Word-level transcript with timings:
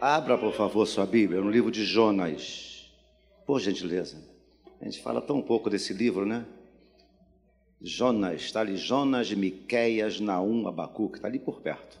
Abra, 0.00 0.38
por 0.38 0.54
favor, 0.54 0.86
sua 0.86 1.04
Bíblia 1.04 1.42
no 1.42 1.50
livro 1.50 1.70
de 1.70 1.84
Jonas. 1.84 2.90
Por 3.44 3.60
gentileza. 3.60 4.16
A 4.80 4.84
gente 4.84 5.02
fala 5.02 5.20
tão 5.20 5.42
pouco 5.42 5.68
desse 5.68 5.92
livro, 5.92 6.24
né? 6.24 6.46
Jonas, 7.82 8.40
está 8.40 8.60
ali 8.60 8.78
Jonas, 8.78 9.30
Miqueias, 9.30 10.18
Naum, 10.18 10.66
Abacuque, 10.66 11.16
está 11.16 11.28
ali 11.28 11.38
por 11.38 11.60
perto. 11.60 12.00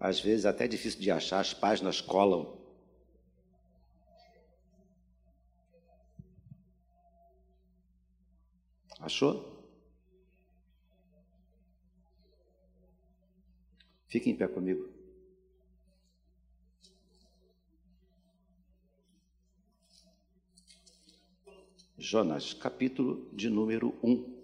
Às 0.00 0.20
vezes 0.20 0.44
até 0.44 0.64
é 0.64 0.68
difícil 0.68 1.00
de 1.00 1.08
achar, 1.12 1.38
as 1.38 1.54
páginas 1.54 2.00
colam. 2.00 2.52
Achou? 8.98 9.52
Fique 14.08 14.28
em 14.28 14.34
pé 14.34 14.48
comigo. 14.48 14.91
Jonas, 22.04 22.52
capítulo 22.52 23.30
de 23.32 23.48
número 23.48 23.96
1. 24.02 24.42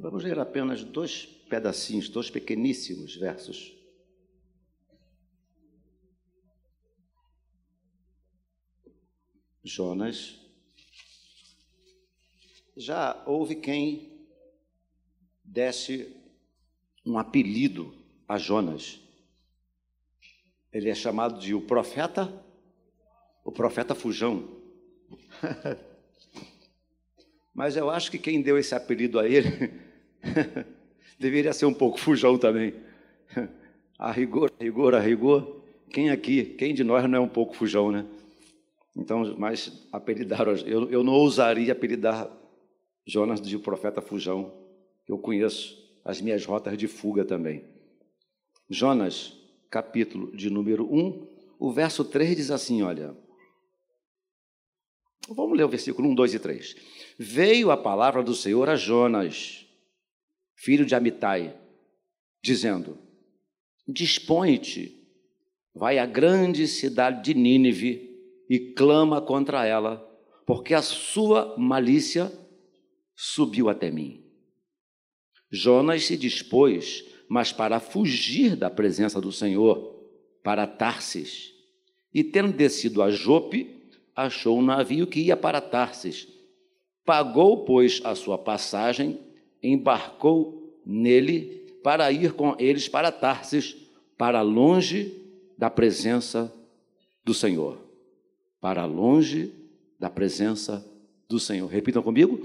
Vamos 0.00 0.24
ler 0.24 0.38
apenas 0.38 0.82
dois 0.82 1.26
pedacinhos, 1.26 2.08
dois 2.08 2.30
pequeníssimos 2.30 3.14
versos. 3.16 3.76
Jonas. 9.62 10.40
Já 12.74 13.22
houve 13.26 13.56
quem 13.56 14.26
desse 15.44 16.16
um 17.04 17.18
apelido 17.18 18.05
a 18.28 18.38
Jonas. 18.38 19.00
Ele 20.72 20.90
é 20.90 20.94
chamado 20.94 21.38
de 21.38 21.54
o 21.54 21.60
profeta, 21.60 22.32
o 23.44 23.52
profeta 23.52 23.94
fujão. 23.94 24.48
Mas 27.54 27.76
eu 27.76 27.88
acho 27.88 28.10
que 28.10 28.18
quem 28.18 28.42
deu 28.42 28.58
esse 28.58 28.74
apelido 28.74 29.18
a 29.18 29.26
ele 29.26 29.72
deveria 31.18 31.52
ser 31.52 31.64
um 31.66 31.72
pouco 31.72 31.98
fujão 31.98 32.36
também. 32.36 32.74
A 33.98 34.12
rigor, 34.12 34.52
a 34.60 34.62
rigor, 34.62 34.94
a 34.94 35.00
rigor, 35.00 35.62
quem 35.90 36.10
aqui, 36.10 36.44
quem 36.44 36.74
de 36.74 36.84
nós 36.84 37.08
não 37.08 37.18
é 37.18 37.20
um 37.20 37.28
pouco 37.28 37.56
fujão, 37.56 37.90
né? 37.90 38.04
Então, 38.94 39.34
mas 39.38 39.86
apelidaram, 39.92 40.52
eu, 40.66 40.90
eu 40.90 41.02
não 41.02 41.14
ousaria 41.14 41.72
apelidar 41.72 42.30
Jonas 43.06 43.40
de 43.40 43.56
profeta 43.58 44.02
fujão. 44.02 44.52
Eu 45.06 45.16
conheço 45.16 45.82
as 46.04 46.20
minhas 46.20 46.44
rotas 46.44 46.76
de 46.76 46.88
fuga 46.88 47.24
também. 47.24 47.64
Jonas, 48.68 49.32
capítulo 49.70 50.36
de 50.36 50.50
número 50.50 50.92
1, 50.92 51.26
o 51.58 51.70
verso 51.70 52.04
3 52.04 52.36
diz 52.36 52.50
assim: 52.50 52.82
olha. 52.82 53.16
Vamos 55.28 55.56
ler 55.56 55.64
o 55.64 55.68
versículo 55.68 56.08
1, 56.08 56.14
2 56.14 56.34
e 56.34 56.38
3. 56.38 56.76
Veio 57.18 57.70
a 57.70 57.76
palavra 57.76 58.22
do 58.22 58.34
Senhor 58.34 58.68
a 58.68 58.76
Jonas, 58.76 59.66
filho 60.54 60.84
de 60.84 60.94
Amitai, 60.94 61.56
dizendo: 62.42 62.98
Dispõe-te, 63.86 64.96
vai 65.74 65.98
à 65.98 66.06
grande 66.06 66.66
cidade 66.66 67.22
de 67.22 67.34
Nínive 67.34 68.16
e 68.48 68.72
clama 68.72 69.20
contra 69.20 69.64
ela, 69.64 69.98
porque 70.44 70.74
a 70.74 70.82
sua 70.82 71.56
malícia 71.56 72.32
subiu 73.14 73.68
até 73.68 73.90
mim. 73.90 74.24
Jonas 75.50 76.04
se 76.04 76.16
dispôs 76.16 77.15
mas 77.28 77.52
para 77.52 77.80
fugir 77.80 78.56
da 78.56 78.70
presença 78.70 79.20
do 79.20 79.32
Senhor, 79.32 79.94
para 80.42 80.66
Tarsis. 80.66 81.52
E 82.14 82.22
tendo 82.22 82.52
descido 82.52 83.02
a 83.02 83.10
Jope, 83.10 83.90
achou 84.14 84.58
um 84.58 84.62
navio 84.62 85.06
que 85.06 85.20
ia 85.20 85.36
para 85.36 85.60
Tarsis. 85.60 86.28
Pagou, 87.04 87.64
pois, 87.64 88.00
a 88.04 88.14
sua 88.14 88.38
passagem, 88.38 89.20
embarcou 89.62 90.80
nele 90.84 91.66
para 91.82 92.10
ir 92.10 92.32
com 92.32 92.56
eles 92.58 92.88
para 92.88 93.12
Tarsis, 93.12 93.76
para 94.16 94.40
longe 94.42 95.12
da 95.58 95.68
presença 95.68 96.52
do 97.24 97.34
Senhor. 97.34 97.78
Para 98.60 98.84
longe 98.84 99.52
da 99.98 100.08
presença 100.08 100.84
do 101.28 101.38
Senhor. 101.38 101.66
Repitam 101.66 102.02
comigo. 102.02 102.40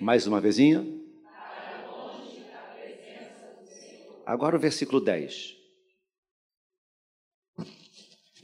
Mais 0.00 0.26
uma 0.26 0.40
vezinha. 0.40 0.99
Agora 4.30 4.56
o 4.56 4.60
versículo 4.60 5.00
10. 5.00 5.56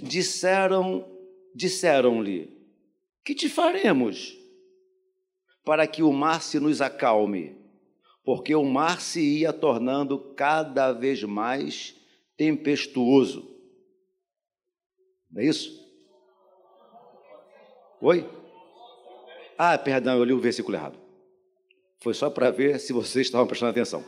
Disseram, 0.00 1.08
disseram-lhe: 1.54 2.50
Que 3.24 3.36
te 3.36 3.48
faremos 3.48 4.36
para 5.64 5.86
que 5.86 6.02
o 6.02 6.12
mar 6.12 6.42
se 6.42 6.58
nos 6.58 6.80
acalme? 6.80 7.56
Porque 8.24 8.52
o 8.52 8.64
mar 8.64 9.00
se 9.00 9.20
ia 9.20 9.52
tornando 9.52 10.34
cada 10.34 10.92
vez 10.92 11.22
mais 11.22 11.94
tempestuoso. 12.36 13.48
Não 15.30 15.40
é 15.40 15.44
isso? 15.46 15.88
Oi? 18.00 18.28
Ah, 19.56 19.78
perdão, 19.78 20.18
eu 20.18 20.24
li 20.24 20.32
o 20.32 20.40
versículo 20.40 20.76
errado. 20.76 20.98
Foi 22.00 22.12
só 22.12 22.28
para 22.28 22.50
ver 22.50 22.80
se 22.80 22.92
vocês 22.92 23.28
estavam 23.28 23.46
prestando 23.46 23.70
atenção. 23.70 24.04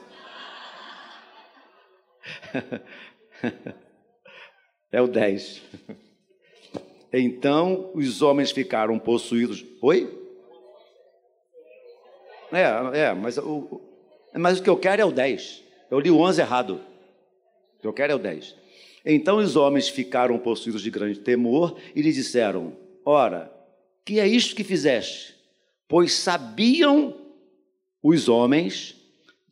é 4.92 5.00
o 5.00 5.06
10. 5.06 5.62
Então 7.12 7.90
os 7.94 8.22
homens 8.22 8.50
ficaram 8.50 8.98
possuídos. 8.98 9.64
Oi? 9.80 10.16
É, 12.52 13.00
é, 13.00 13.14
mas 13.14 13.38
o, 13.38 13.80
mas 14.34 14.58
o 14.58 14.62
que 14.62 14.70
eu 14.70 14.76
quero 14.76 15.02
é 15.02 15.04
o 15.04 15.12
10. 15.12 15.64
Eu 15.90 16.00
li 16.00 16.10
o 16.10 16.18
11 16.18 16.40
errado. 16.40 16.80
O 17.78 17.80
que 17.80 17.86
eu 17.86 17.92
quero 17.92 18.12
é 18.12 18.16
o 18.16 18.18
10. 18.18 18.56
Então 19.04 19.38
os 19.38 19.56
homens 19.56 19.88
ficaram 19.88 20.38
possuídos 20.38 20.82
de 20.82 20.90
grande 20.90 21.20
temor 21.20 21.78
e 21.94 22.02
lhe 22.02 22.12
disseram: 22.12 22.76
Ora, 23.04 23.52
que 24.04 24.20
é 24.20 24.26
isto 24.26 24.54
que 24.54 24.64
fizeste? 24.64 25.34
Pois 25.86 26.12
sabiam 26.12 27.16
os 28.02 28.28
homens 28.28 28.94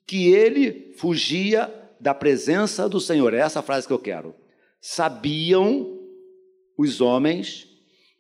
que 0.07 0.33
ele 0.33 0.93
fugia 0.97 1.73
da 2.01 2.15
presença 2.15 2.89
do 2.89 3.01
Senhor. 3.01 3.35
É 3.35 3.39
essa 3.39 3.63
frase 3.63 3.87
que 3.87 3.93
eu 3.93 3.99
quero. 3.99 4.35
Sabiam 4.81 5.99
os 6.77 7.01
homens 7.01 7.69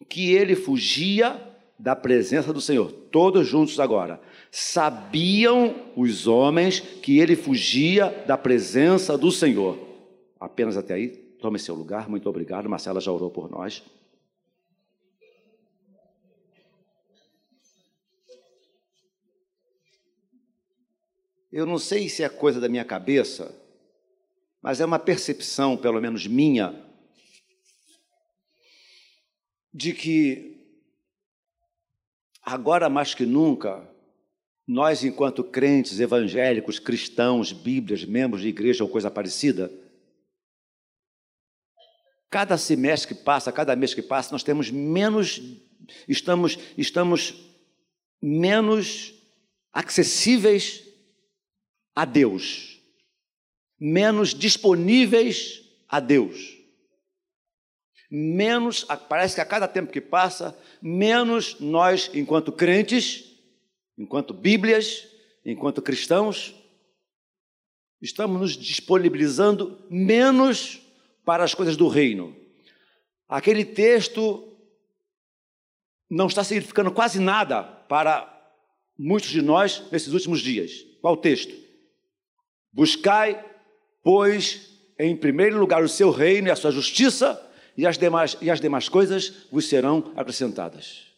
que 0.09 0.33
ele 0.33 0.55
fugia 0.55 1.41
da 1.79 1.95
presença 1.95 2.53
do 2.53 2.61
Senhor. 2.61 2.91
Todos 2.91 3.47
juntos 3.47 3.79
agora. 3.79 4.21
Sabiam 4.51 5.75
os 5.95 6.27
homens 6.27 6.81
que 6.81 7.19
ele 7.19 7.37
fugia 7.37 8.25
da 8.27 8.37
presença 8.37 9.17
do 9.17 9.31
Senhor. 9.31 9.79
Apenas 10.41 10.77
até 10.77 10.95
aí, 10.95 11.09
tome 11.09 11.59
seu 11.59 11.75
lugar. 11.75 12.09
Muito 12.09 12.29
obrigado. 12.29 12.69
Marcela 12.69 13.01
já 13.01 13.13
orou 13.13 13.31
por 13.31 13.51
nós. 13.51 13.83
Eu 21.53 21.65
não 21.65 21.79
sei 21.79 22.09
se 22.09 22.23
é 22.23 22.29
coisa 22.29 22.61
da 22.61 22.69
minha 22.69 22.85
cabeça, 22.85 23.55
mas 24.67 24.81
é 24.81 24.85
uma 24.85 24.99
percepção, 24.99 25.77
pelo 25.77 26.01
menos 26.01 26.27
minha, 26.27 26.75
de 29.73 29.93
que 29.93 30.61
agora 32.43 32.89
mais 32.89 33.15
que 33.15 33.25
nunca, 33.25 33.89
nós, 34.67 35.05
enquanto 35.05 35.45
crentes, 35.45 36.01
evangélicos, 36.01 36.81
cristãos, 36.81 37.53
bíblias, 37.53 38.05
membros 38.05 38.43
de 38.43 38.49
igreja 38.49 38.83
ou 38.83 38.91
coisa 38.91 39.09
parecida, 39.09 39.71
cada 42.29 42.59
semestre 42.59 43.15
que 43.15 43.23
passa, 43.23 43.53
cada 43.53 43.77
mês 43.77 43.95
que 43.95 44.03
passa, 44.03 44.33
nós 44.33 44.43
temos 44.43 44.69
menos, 44.69 45.41
estamos, 46.09 46.59
estamos 46.77 47.55
menos 48.21 49.15
acessíveis 49.73 50.83
a 51.95 52.05
Deus 52.05 52.76
menos 53.79 54.35
disponíveis 54.35 55.63
a 55.89 56.01
Deus. 56.01 56.57
Menos, 58.11 58.85
parece 59.09 59.35
que 59.35 59.41
a 59.41 59.47
cada 59.47 59.67
tempo 59.67 59.93
que 59.93 60.01
passa, 60.01 60.57
menos 60.81 61.59
nós, 61.59 62.11
enquanto 62.15 62.53
crentes, 62.53 63.25
enquanto 63.99 64.33
Bíblias, 64.33 65.07
enquanto 65.45 65.83
cristãos, 65.83 66.55
estamos 68.01 68.41
nos 68.41 68.57
disponibilizando 68.57 69.85
menos 69.91 70.81
para 71.25 71.45
as 71.45 71.55
coisas 71.55 71.77
do 71.77 71.89
reino. 71.89 72.37
Aquele 73.29 73.65
texto 73.65 74.57
não 76.09 76.29
está 76.29 76.45
significando 76.45 76.93
quase 76.93 77.19
nada 77.19 77.63
para 77.63 78.33
muitos 78.97 79.31
de 79.31 79.43
nós 79.43 79.83
nesses 79.91 80.13
últimos 80.13 80.41
dias. 80.41 80.85
Qual 81.01 81.15
o 81.15 81.19
texto? 81.19 81.53
Buscai, 82.73 83.45
pois, 84.07 84.71
em 85.01 85.17
primeiro 85.17 85.59
lugar 85.59 85.83
o 85.83 85.89
seu 85.89 86.13
reino 86.13 86.47
e 86.47 86.51
a 86.53 86.55
sua 86.55 86.71
justiça, 86.71 87.45
e 87.77 87.85
as 87.85 87.99
demais, 87.99 88.37
e 88.41 88.49
as 88.49 88.61
demais 88.61 88.89
coisas 88.89 89.49
vos 89.51 89.69
serão 89.69 90.13
acrescentadas. 90.15 91.09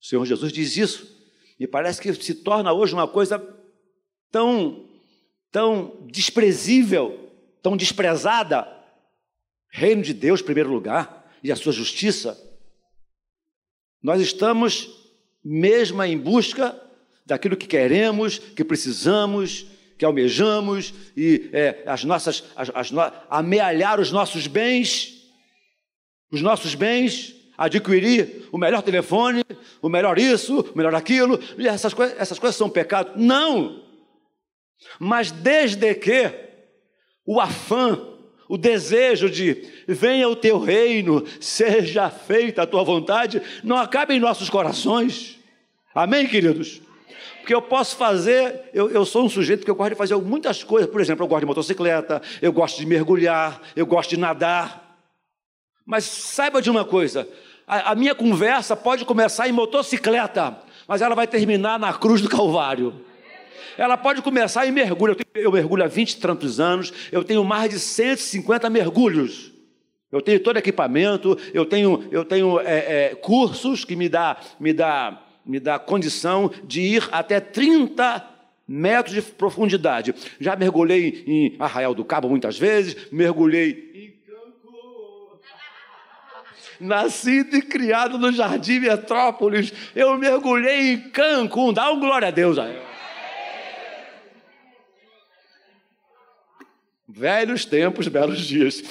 O 0.00 0.06
Senhor 0.06 0.24
Jesus 0.24 0.50
diz 0.50 0.74
isso, 0.74 1.06
e 1.60 1.66
parece 1.66 2.00
que 2.00 2.14
se 2.14 2.36
torna 2.36 2.72
hoje 2.72 2.94
uma 2.94 3.06
coisa 3.06 3.38
tão, 4.32 4.88
tão 5.52 6.08
desprezível, 6.10 7.30
tão 7.62 7.76
desprezada. 7.76 8.66
Reino 9.68 10.00
de 10.00 10.14
Deus, 10.14 10.40
em 10.40 10.44
primeiro 10.44 10.72
lugar, 10.72 11.30
e 11.42 11.52
a 11.52 11.56
sua 11.56 11.74
justiça. 11.74 12.42
Nós 14.02 14.22
estamos 14.22 14.88
mesmo 15.44 16.02
em 16.02 16.16
busca 16.16 16.74
daquilo 17.26 17.54
que 17.54 17.66
queremos, 17.66 18.38
que 18.38 18.64
precisamos, 18.64 19.75
que 19.98 20.04
almejamos, 20.04 20.92
e 21.16 21.48
é, 21.52 21.82
as 21.86 22.04
nossas, 22.04 22.44
as, 22.54 22.70
as 22.74 22.90
no, 22.90 23.00
amealhar 23.30 23.98
os 23.98 24.12
nossos 24.12 24.46
bens, 24.46 25.14
os 26.30 26.42
nossos 26.42 26.74
bens, 26.74 27.34
adquirir 27.56 28.48
o 28.52 28.58
melhor 28.58 28.82
telefone, 28.82 29.42
o 29.80 29.88
melhor 29.88 30.18
isso, 30.18 30.60
o 30.60 30.76
melhor 30.76 30.94
aquilo, 30.94 31.40
e 31.56 31.66
essas, 31.66 31.94
coisas, 31.94 32.18
essas 32.20 32.38
coisas 32.38 32.56
são 32.56 32.68
pecado. 32.68 33.12
Não! 33.16 33.82
Mas 34.98 35.30
desde 35.30 35.94
que 35.94 36.30
o 37.24 37.40
afã, 37.40 37.98
o 38.48 38.58
desejo 38.58 39.30
de 39.30 39.66
venha 39.88 40.28
o 40.28 40.36
teu 40.36 40.58
reino, 40.58 41.24
seja 41.40 42.10
feita 42.10 42.62
a 42.62 42.66
tua 42.66 42.84
vontade, 42.84 43.42
não 43.64 43.76
acabe 43.76 44.14
em 44.14 44.20
nossos 44.20 44.50
corações. 44.50 45.38
Amém, 45.94 46.26
queridos? 46.26 46.82
Porque 47.46 47.54
eu 47.54 47.62
posso 47.62 47.96
fazer, 47.96 48.70
eu, 48.74 48.90
eu 48.90 49.06
sou 49.06 49.24
um 49.24 49.28
sujeito 49.28 49.64
que 49.64 49.70
eu 49.70 49.76
gosto 49.76 49.90
de 49.90 49.94
fazer 49.94 50.16
muitas 50.16 50.64
coisas. 50.64 50.90
Por 50.90 51.00
exemplo, 51.00 51.22
eu 51.22 51.28
gosto 51.28 51.42
de 51.42 51.46
motocicleta, 51.46 52.20
eu 52.42 52.52
gosto 52.52 52.76
de 52.76 52.84
mergulhar, 52.84 53.62
eu 53.76 53.86
gosto 53.86 54.10
de 54.10 54.16
nadar. 54.16 54.98
Mas 55.86 56.02
saiba 56.02 56.60
de 56.60 56.68
uma 56.68 56.84
coisa: 56.84 57.28
a, 57.64 57.92
a 57.92 57.94
minha 57.94 58.16
conversa 58.16 58.74
pode 58.74 59.04
começar 59.04 59.48
em 59.48 59.52
motocicleta, 59.52 60.58
mas 60.88 61.00
ela 61.00 61.14
vai 61.14 61.28
terminar 61.28 61.78
na 61.78 61.92
cruz 61.92 62.20
do 62.20 62.28
Calvário. 62.28 62.92
Ela 63.78 63.96
pode 63.96 64.22
começar 64.22 64.66
em 64.66 64.72
mergulho. 64.72 65.12
Eu, 65.12 65.14
tenho, 65.14 65.44
eu 65.44 65.52
mergulho 65.52 65.84
há 65.84 65.86
20 65.86 66.10
e 66.10 66.16
tantos 66.16 66.58
anos, 66.58 66.92
eu 67.12 67.22
tenho 67.22 67.44
mais 67.44 67.70
de 67.70 67.78
150 67.78 68.68
mergulhos. 68.68 69.52
Eu 70.10 70.20
tenho 70.20 70.40
todo 70.40 70.56
equipamento, 70.56 71.38
eu 71.54 71.64
tenho, 71.64 72.08
eu 72.10 72.24
tenho 72.24 72.58
é, 72.58 73.10
é, 73.12 73.14
cursos 73.14 73.84
que 73.84 73.94
me 73.94 74.08
dá, 74.08 74.36
me, 74.58 74.72
dá, 74.72 75.25
me 75.46 75.60
dá 75.60 75.78
condição 75.78 76.50
de 76.64 76.80
ir 76.80 77.08
até 77.12 77.38
30 77.40 78.28
metros 78.66 79.14
de 79.14 79.22
profundidade. 79.22 80.14
Já 80.40 80.56
mergulhei 80.56 81.24
em 81.26 81.56
Arraial 81.58 81.94
do 81.94 82.04
Cabo 82.04 82.28
muitas 82.28 82.58
vezes, 82.58 83.10
mergulhei 83.12 83.86
nascido 86.80 87.56
e 87.56 87.62
criado 87.62 88.18
no 88.18 88.32
Jardim 88.32 88.80
Metrópolis. 88.80 89.72
Eu 89.94 90.16
mergulhei 90.18 90.92
em 90.92 91.10
Cancún. 91.10 91.72
Dá 91.72 91.90
um 91.90 92.00
glória 92.00 92.28
a 92.28 92.30
Deus 92.30 92.58
aí. 92.58 92.78
Velhos 97.08 97.64
tempos, 97.64 98.08
belos 98.08 98.40
dias. 98.40 98.82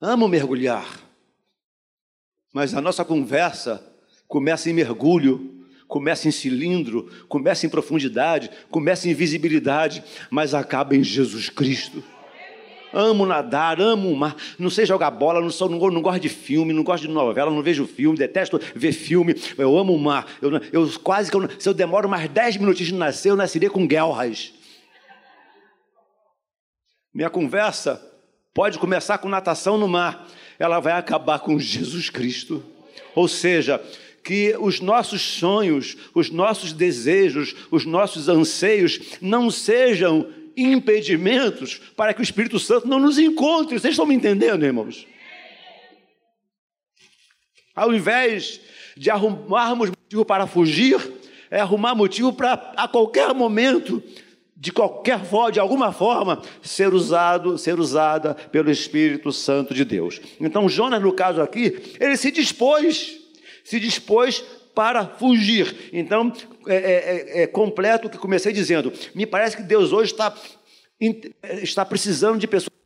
Amo 0.00 0.28
mergulhar. 0.28 1.09
Mas 2.52 2.74
a 2.74 2.80
nossa 2.80 3.04
conversa 3.04 3.84
começa 4.26 4.68
em 4.68 4.72
mergulho, 4.72 5.64
começa 5.86 6.28
em 6.28 6.30
cilindro, 6.30 7.10
começa 7.28 7.66
em 7.66 7.68
profundidade, 7.68 8.50
começa 8.70 9.08
em 9.08 9.14
visibilidade, 9.14 10.02
mas 10.30 10.54
acaba 10.54 10.94
em 10.94 11.02
Jesus 11.02 11.48
Cristo. 11.48 12.02
Amo 12.92 13.24
nadar, 13.24 13.80
amo 13.80 14.10
o 14.10 14.16
mar. 14.16 14.36
Não 14.58 14.68
sei 14.68 14.84
jogar 14.84 15.10
bola, 15.10 15.40
não, 15.40 15.50
sou, 15.50 15.68
não, 15.68 15.78
não 15.78 16.02
gosto 16.02 16.20
de 16.20 16.28
filme, 16.28 16.72
não 16.72 16.82
gosto 16.82 17.06
de 17.06 17.12
novela, 17.12 17.50
não 17.50 17.62
vejo 17.62 17.86
filme, 17.86 18.18
detesto 18.18 18.60
ver 18.74 18.92
filme. 18.92 19.34
Eu 19.56 19.78
amo 19.78 19.94
o 19.94 19.98
mar. 19.98 20.26
Eu, 20.42 20.50
eu 20.72 21.00
quase 21.00 21.30
que 21.30 21.36
eu, 21.36 21.48
se 21.58 21.68
eu 21.68 21.74
demoro 21.74 22.08
mais 22.08 22.28
10 22.28 22.56
minutinhos 22.56 22.92
de 22.92 22.98
nascer, 22.98 23.30
eu 23.30 23.36
nasceria 23.36 23.70
com 23.70 23.86
guelras. 23.86 24.52
Minha 27.14 27.30
conversa 27.30 28.04
pode 28.52 28.78
começar 28.78 29.18
com 29.18 29.28
natação 29.28 29.78
no 29.78 29.88
mar, 29.88 30.26
ela 30.60 30.78
vai 30.78 30.92
acabar 30.92 31.40
com 31.40 31.58
Jesus 31.58 32.10
Cristo. 32.10 32.62
Ou 33.14 33.26
seja, 33.26 33.82
que 34.22 34.54
os 34.60 34.80
nossos 34.80 35.22
sonhos, 35.22 35.96
os 36.14 36.30
nossos 36.30 36.72
desejos, 36.72 37.56
os 37.70 37.86
nossos 37.86 38.28
anseios 38.28 39.00
não 39.20 39.50
sejam 39.50 40.28
impedimentos 40.54 41.80
para 41.96 42.12
que 42.12 42.20
o 42.20 42.22
Espírito 42.22 42.58
Santo 42.58 42.86
não 42.86 42.98
nos 42.98 43.18
encontre. 43.18 43.78
Vocês 43.78 43.94
estão 43.94 44.06
me 44.06 44.14
entendendo, 44.14 44.64
irmãos? 44.64 45.06
Ao 47.74 47.94
invés 47.94 48.60
de 48.96 49.10
arrumarmos 49.10 49.88
motivo 49.88 50.24
para 50.24 50.46
fugir, 50.46 51.00
é 51.50 51.60
arrumar 51.60 51.94
motivo 51.94 52.32
para 52.32 52.52
a 52.76 52.86
qualquer 52.86 53.32
momento, 53.32 54.02
de 54.60 54.70
qualquer 54.70 55.24
forma, 55.24 55.52
de 55.52 55.58
alguma 55.58 55.90
forma, 55.90 56.42
ser 56.60 56.92
usado, 56.92 57.56
ser 57.56 57.80
usada 57.80 58.34
pelo 58.34 58.70
Espírito 58.70 59.32
Santo 59.32 59.72
de 59.72 59.86
Deus. 59.86 60.20
Então 60.38 60.68
Jonas, 60.68 61.00
no 61.00 61.14
caso 61.14 61.40
aqui, 61.40 61.96
ele 61.98 62.14
se 62.14 62.30
dispôs, 62.30 63.18
se 63.64 63.80
dispôs 63.80 64.44
para 64.74 65.06
fugir. 65.06 65.88
Então, 65.94 66.30
é, 66.66 66.76
é, 66.76 67.40
é, 67.40 67.42
é 67.42 67.46
completo 67.46 68.06
o 68.06 68.10
que 68.10 68.18
comecei 68.18 68.52
dizendo. 68.52 68.92
Me 69.14 69.24
parece 69.24 69.56
que 69.56 69.62
Deus 69.62 69.92
hoje 69.92 70.12
está, 70.12 70.34
está 71.62 71.84
precisando 71.84 72.38
de 72.38 72.46
pessoas 72.46 72.79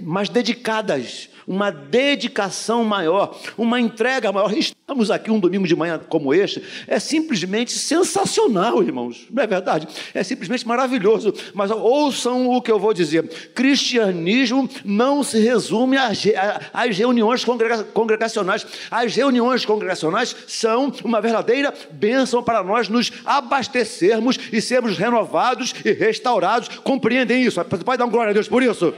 mais 0.00 0.28
dedicadas, 0.28 1.28
uma 1.46 1.70
dedicação 1.70 2.84
maior, 2.84 3.36
uma 3.56 3.80
entrega 3.80 4.30
maior. 4.30 4.52
Estamos 4.56 5.10
aqui 5.10 5.30
um 5.30 5.40
domingo 5.40 5.66
de 5.66 5.74
manhã 5.74 6.00
como 6.08 6.32
este, 6.32 6.62
é 6.86 6.98
simplesmente 6.98 7.72
sensacional, 7.72 8.82
irmãos, 8.82 9.26
não 9.30 9.42
é 9.42 9.46
verdade? 9.46 9.88
É 10.14 10.22
simplesmente 10.22 10.66
maravilhoso. 10.66 11.34
Mas 11.54 11.70
ouçam 11.70 12.48
o 12.48 12.62
que 12.62 12.70
eu 12.70 12.78
vou 12.78 12.94
dizer: 12.94 13.26
cristianismo 13.54 14.68
não 14.84 15.24
se 15.24 15.40
resume 15.40 15.96
às 15.96 16.96
reuniões 16.96 17.44
congregacionais. 17.92 18.66
As 18.90 19.14
reuniões 19.16 19.64
congregacionais 19.64 20.36
são 20.46 20.92
uma 21.04 21.20
verdadeira 21.20 21.74
bênção 21.90 22.42
para 22.42 22.62
nós 22.62 22.88
nos 22.88 23.10
abastecermos 23.24 24.38
e 24.52 24.60
sermos 24.60 24.96
renovados 24.96 25.74
e 25.84 25.92
restaurados. 25.92 26.68
Compreendem 26.78 27.42
isso? 27.42 27.62
Pode 27.64 27.98
dar 27.98 28.06
glória 28.06 28.30
a 28.30 28.34
Deus 28.34 28.48
por 28.48 28.62
isso? 28.62 28.94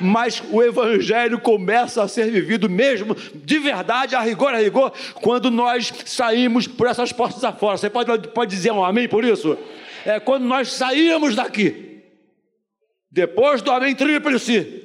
Mas 0.00 0.42
o 0.50 0.62
Evangelho 0.62 1.40
começa 1.40 2.02
a 2.02 2.08
ser 2.08 2.30
vivido 2.30 2.68
mesmo, 2.68 3.14
de 3.14 3.58
verdade, 3.58 4.14
a 4.14 4.20
rigor, 4.20 4.54
a 4.54 4.58
rigor, 4.58 4.92
quando 5.22 5.50
nós 5.50 5.92
saímos 6.06 6.66
por 6.66 6.86
essas 6.86 7.12
portas 7.12 7.42
afora. 7.44 7.76
Você 7.76 7.90
pode, 7.90 8.28
pode 8.28 8.54
dizer 8.54 8.72
um 8.72 8.84
amém 8.84 9.08
por 9.08 9.24
isso? 9.24 9.58
É 10.04 10.20
quando 10.20 10.44
nós 10.44 10.72
saímos 10.72 11.34
daqui, 11.34 12.02
depois 13.10 13.62
do 13.62 13.70
amém 13.70 13.94
tríplice, 13.94 14.84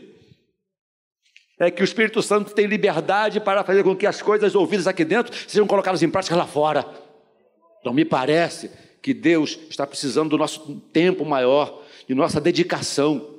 é 1.59 1.69
que 1.69 1.81
o 1.81 1.85
Espírito 1.85 2.21
Santo 2.21 2.53
tem 2.53 2.65
liberdade 2.65 3.39
para 3.39 3.63
fazer 3.63 3.83
com 3.83 3.95
que 3.95 4.07
as 4.07 4.21
coisas 4.21 4.55
ouvidas 4.55 4.87
aqui 4.87 5.05
dentro 5.05 5.33
sejam 5.47 5.67
colocadas 5.67 6.01
em 6.01 6.09
prática 6.09 6.35
lá 6.35 6.47
fora. 6.47 6.85
Então, 7.79 7.93
me 7.93 8.03
parece 8.03 8.71
que 9.01 9.13
Deus 9.13 9.59
está 9.69 9.85
precisando 9.85 10.31
do 10.31 10.37
nosso 10.37 10.81
tempo 10.93 11.25
maior, 11.25 11.83
de 12.07 12.15
nossa 12.15 12.39
dedicação. 12.39 13.32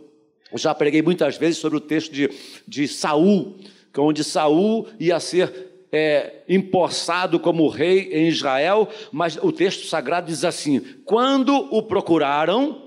Já 0.56 0.74
preguei 0.74 1.02
muitas 1.02 1.36
vezes 1.36 1.58
sobre 1.58 1.78
o 1.78 1.80
texto 1.80 2.12
de, 2.12 2.30
de 2.66 2.86
Saul, 2.88 3.56
é 3.92 4.00
onde 4.00 4.24
Saul 4.24 4.86
ia 4.98 5.20
ser 5.20 5.86
é, 5.92 6.42
empossado 6.48 7.38
como 7.38 7.68
rei 7.68 8.10
em 8.12 8.26
Israel, 8.26 8.88
mas 9.12 9.38
o 9.40 9.52
texto 9.52 9.86
sagrado 9.86 10.26
diz 10.26 10.44
assim: 10.44 10.80
quando 11.04 11.54
o 11.54 11.82
procuraram, 11.82 12.83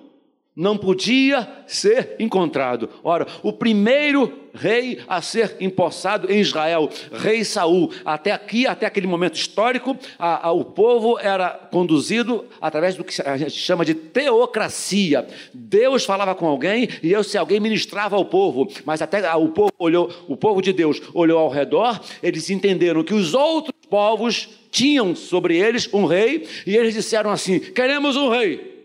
não 0.57 0.75
podia 0.75 1.47
ser 1.67 2.15
encontrado. 2.17 2.89
Ora, 3.03 3.27
o 3.43 3.53
primeiro 3.53 4.33
rei 4.51 4.99
a 5.07 5.21
ser 5.21 5.55
empossado 5.59 6.31
em 6.31 6.39
Israel, 6.39 6.89
rei 7.11 7.43
Saul, 7.43 7.91
até 8.03 8.31
aqui, 8.31 8.65
até 8.65 8.87
aquele 8.87 9.05
momento 9.05 9.35
histórico, 9.35 9.95
a, 10.17 10.47
a, 10.47 10.51
o 10.51 10.65
povo 10.65 11.19
era 11.19 11.51
conduzido 11.51 12.43
através 12.59 12.95
do 12.95 13.03
que 13.03 13.21
a 13.21 13.37
gente 13.37 13.51
chama 13.51 13.85
de 13.85 13.93
teocracia. 13.93 15.27
Deus 15.53 16.03
falava 16.03 16.33
com 16.33 16.47
alguém 16.47 16.89
e 17.03 17.13
esse 17.13 17.37
alguém 17.37 17.59
ministrava 17.59 18.15
ao 18.15 18.25
povo, 18.25 18.67
mas 18.83 18.99
até 18.99 19.31
o 19.35 19.49
povo 19.49 19.71
olhou, 19.77 20.11
o 20.27 20.35
povo 20.35 20.59
de 20.59 20.73
Deus 20.73 20.99
olhou 21.13 21.37
ao 21.37 21.49
redor, 21.49 22.01
eles 22.23 22.49
entenderam 22.49 23.03
que 23.03 23.13
os 23.13 23.35
outros 23.35 23.75
povos 23.87 24.49
tinham 24.71 25.15
sobre 25.15 25.55
eles 25.55 25.87
um 25.93 26.05
rei 26.05 26.47
e 26.65 26.75
eles 26.75 26.95
disseram 26.95 27.29
assim: 27.29 27.59
queremos 27.59 28.15
um 28.15 28.29
rei. 28.29 28.75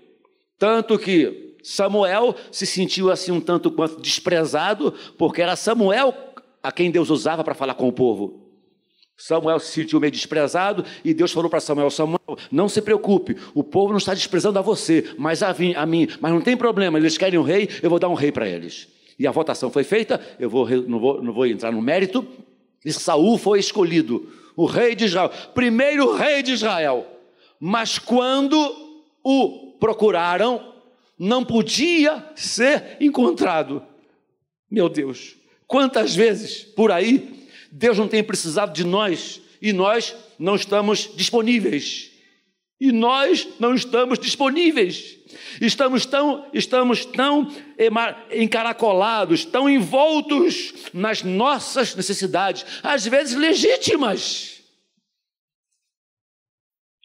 Tanto 0.59 0.99
que 0.99 1.52
Samuel 1.63 2.35
se 2.51 2.67
sentiu 2.67 3.11
assim 3.11 3.31
um 3.31 3.41
tanto 3.41 3.71
quanto 3.71 4.01
desprezado, 4.01 4.93
porque 5.17 5.41
era 5.41 5.57
Samuel 5.57 6.15
a 6.63 6.73
quem 6.73 6.91
Deus 6.91 7.11
usava 7.11 7.45
para 7.45 7.55
falar 7.55 7.75
com 7.75 7.89
o 7.89 7.93
povo. 7.93 8.41
Samuel 9.17 9.61
se 9.61 9.71
sentiu 9.71 10.01
meio 10.01 10.11
desprezado 10.11 10.85
e 11.05 11.15
Deus 11.15 11.31
falou 11.33 11.49
para 11.49 11.61
Samuel: 11.61 11.91
Samuel, 11.91 12.19
não 12.51 12.69
se 12.69 12.83
preocupe, 12.83 13.37
o 13.55 13.63
povo 13.63 13.91
não 13.91 13.99
está 13.99 14.15
desprezando 14.15 14.59
a 14.59 14.63
você, 14.63 15.15
mas 15.17 15.43
a 15.43 15.51
a 15.51 15.87
mim. 15.87 16.09
Mas 16.21 16.33
não 16.33 16.41
tem 16.41 16.57
problema, 16.57 16.99
eles 16.99 17.17
querem 17.17 17.39
um 17.39 17.45
rei, 17.45 17.69
eu 17.83 17.91
vou 17.91 17.99
dar 17.99 18.09
um 18.09 18.15
rei 18.15 18.33
para 18.33 18.49
eles. 18.49 18.89
E 19.19 19.27
a 19.27 19.31
votação 19.31 19.71
foi 19.71 19.85
feita, 19.85 20.21
eu 20.41 20.51
vou, 20.51 20.69
não, 20.69 20.99
vou, 20.99 21.23
não 21.23 21.33
vou 21.33 21.47
entrar 21.47 21.71
no 21.71 21.81
mérito, 21.81 22.27
e 22.85 22.93
Saul 22.93 23.39
foi 23.39 23.61
escolhido, 23.61 24.29
o 24.57 24.65
rei 24.65 24.97
de 24.97 25.05
Israel, 25.05 25.31
primeiro 25.55 26.15
rei 26.15 26.43
de 26.43 26.53
Israel. 26.53 27.07
Mas 27.61 27.99
quando 27.99 28.57
o 29.23 29.77
procuraram, 29.79 30.72
não 31.23 31.45
podia 31.45 32.33
ser 32.35 32.97
encontrado. 33.01 33.81
Meu 34.69 34.89
Deus, 34.89 35.37
quantas 35.69 36.17
vezes 36.17 36.65
por 36.65 36.91
aí 36.91 37.47
Deus 37.71 37.97
não 37.97 38.09
tem 38.09 38.25
precisado 38.25 38.73
de 38.73 38.83
nós 38.83 39.41
e 39.61 39.73
nós 39.73 40.17
não 40.37 40.57
estamos 40.57 41.09
disponíveis. 41.15 42.11
E 42.81 42.91
nós 42.91 43.47
não 43.61 43.73
estamos 43.73 44.19
disponíveis. 44.19 45.17
Estamos 45.61 46.05
tão, 46.05 46.45
estamos 46.53 47.05
tão 47.05 47.49
encaracolados, 48.33 49.45
tão 49.45 49.71
envoltos 49.71 50.75
nas 50.93 51.23
nossas 51.23 51.95
necessidades, 51.95 52.67
às 52.83 53.07
vezes 53.07 53.37
legítimas. 53.37 54.61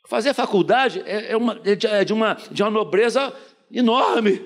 Fazer 0.07 0.33
faculdade 0.33 1.03
é, 1.05 1.33
é, 1.33 1.37
uma, 1.37 1.61
é 1.63 2.03
de, 2.03 2.13
uma, 2.13 2.33
de 2.49 2.63
uma 2.63 2.71
nobreza 2.71 3.31
enorme, 3.71 4.41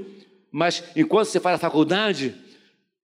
mas 0.51 0.83
enquanto 0.95 1.27
você 1.27 1.39
faz 1.39 1.55
a 1.55 1.59
faculdade, 1.59 2.35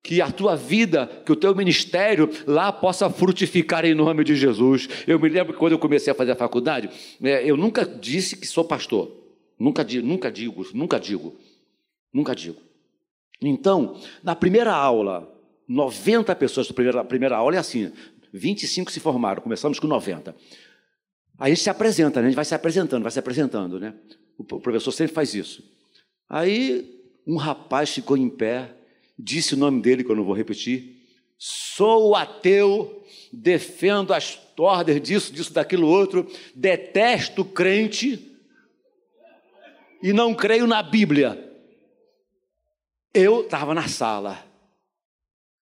que 0.07 0.21
a 0.21 0.31
tua 0.31 0.55
vida, 0.55 1.05
que 1.25 1.31
o 1.33 1.35
teu 1.35 1.53
ministério 1.53 2.29
lá 2.45 2.71
possa 2.71 3.09
frutificar 3.09 3.83
em 3.83 3.93
nome 3.93 4.23
de 4.23 4.37
Jesus. 4.37 4.87
Eu 5.05 5.19
me 5.19 5.27
lembro 5.27 5.51
que 5.51 5.59
quando 5.59 5.73
eu 5.73 5.79
comecei 5.79 6.11
a 6.11 6.15
fazer 6.15 6.31
a 6.31 6.35
faculdade, 6.35 6.89
né, 7.19 7.43
eu 7.43 7.57
nunca 7.57 7.85
disse 7.85 8.37
que 8.37 8.47
sou 8.47 8.63
pastor. 8.63 9.11
Nunca, 9.59 9.85
nunca 10.01 10.31
digo, 10.31 10.65
nunca 10.73 10.97
digo, 10.97 11.35
nunca 12.13 12.33
digo. 12.33 12.61
Então, 13.41 13.99
na 14.23 14.33
primeira 14.35 14.73
aula, 14.73 15.29
90 15.67 16.33
pessoas 16.35 16.67
da 16.67 16.73
primeira, 16.73 17.03
primeira 17.03 17.35
aula 17.35 17.55
é 17.57 17.59
assim, 17.59 17.91
25 18.31 18.91
se 18.91 19.01
formaram, 19.01 19.41
começamos 19.41 19.77
com 19.79 19.87
90. 19.87 20.33
Aí 21.39 21.51
a 21.51 21.53
gente 21.53 21.63
se 21.63 21.69
apresenta, 21.69 22.21
né? 22.21 22.27
a 22.27 22.29
gente 22.29 22.35
vai 22.35 22.45
se 22.45 22.55
apresentando, 22.55 23.03
vai 23.03 23.11
se 23.11 23.19
apresentando, 23.19 23.79
né? 23.79 23.93
O 24.37 24.43
professor 24.43 24.91
sempre 24.91 25.13
faz 25.13 25.33
isso. 25.33 25.63
Aí 26.29 26.97
um 27.25 27.35
rapaz 27.35 27.89
ficou 27.89 28.17
em 28.17 28.29
pé, 28.29 28.73
disse 29.17 29.53
o 29.53 29.57
nome 29.57 29.81
dele, 29.81 30.03
que 30.03 30.11
eu 30.11 30.15
não 30.15 30.23
vou 30.23 30.35
repetir. 30.35 30.95
Sou 31.37 32.15
ateu, 32.15 33.05
defendo 33.31 34.13
as 34.13 34.39
ordens 34.57 35.01
disso, 35.01 35.31
disso, 35.31 35.53
daquilo 35.53 35.87
outro, 35.87 36.27
detesto 36.55 37.45
crente 37.45 38.35
e 40.01 40.13
não 40.13 40.33
creio 40.33 40.65
na 40.65 40.81
Bíblia. 40.81 41.43
Eu 43.13 43.41
estava 43.41 43.73
na 43.73 43.87
sala. 43.87 44.45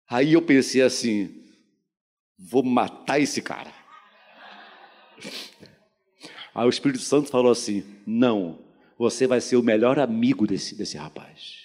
Aí 0.09 0.33
eu 0.33 0.41
pensei 0.41 0.81
assim: 0.81 1.43
vou 2.37 2.63
matar 2.63 3.19
esse 3.19 3.41
cara. 3.41 3.73
Aí 6.53 6.65
o 6.65 6.69
Espírito 6.69 7.03
Santo 7.03 7.29
falou 7.29 7.51
assim: 7.51 7.83
não, 8.05 8.59
você 9.01 9.25
vai 9.25 9.41
ser 9.41 9.55
o 9.55 9.63
melhor 9.63 9.97
amigo 9.97 10.45
desse, 10.45 10.75
desse 10.75 10.95
rapaz. 10.95 11.55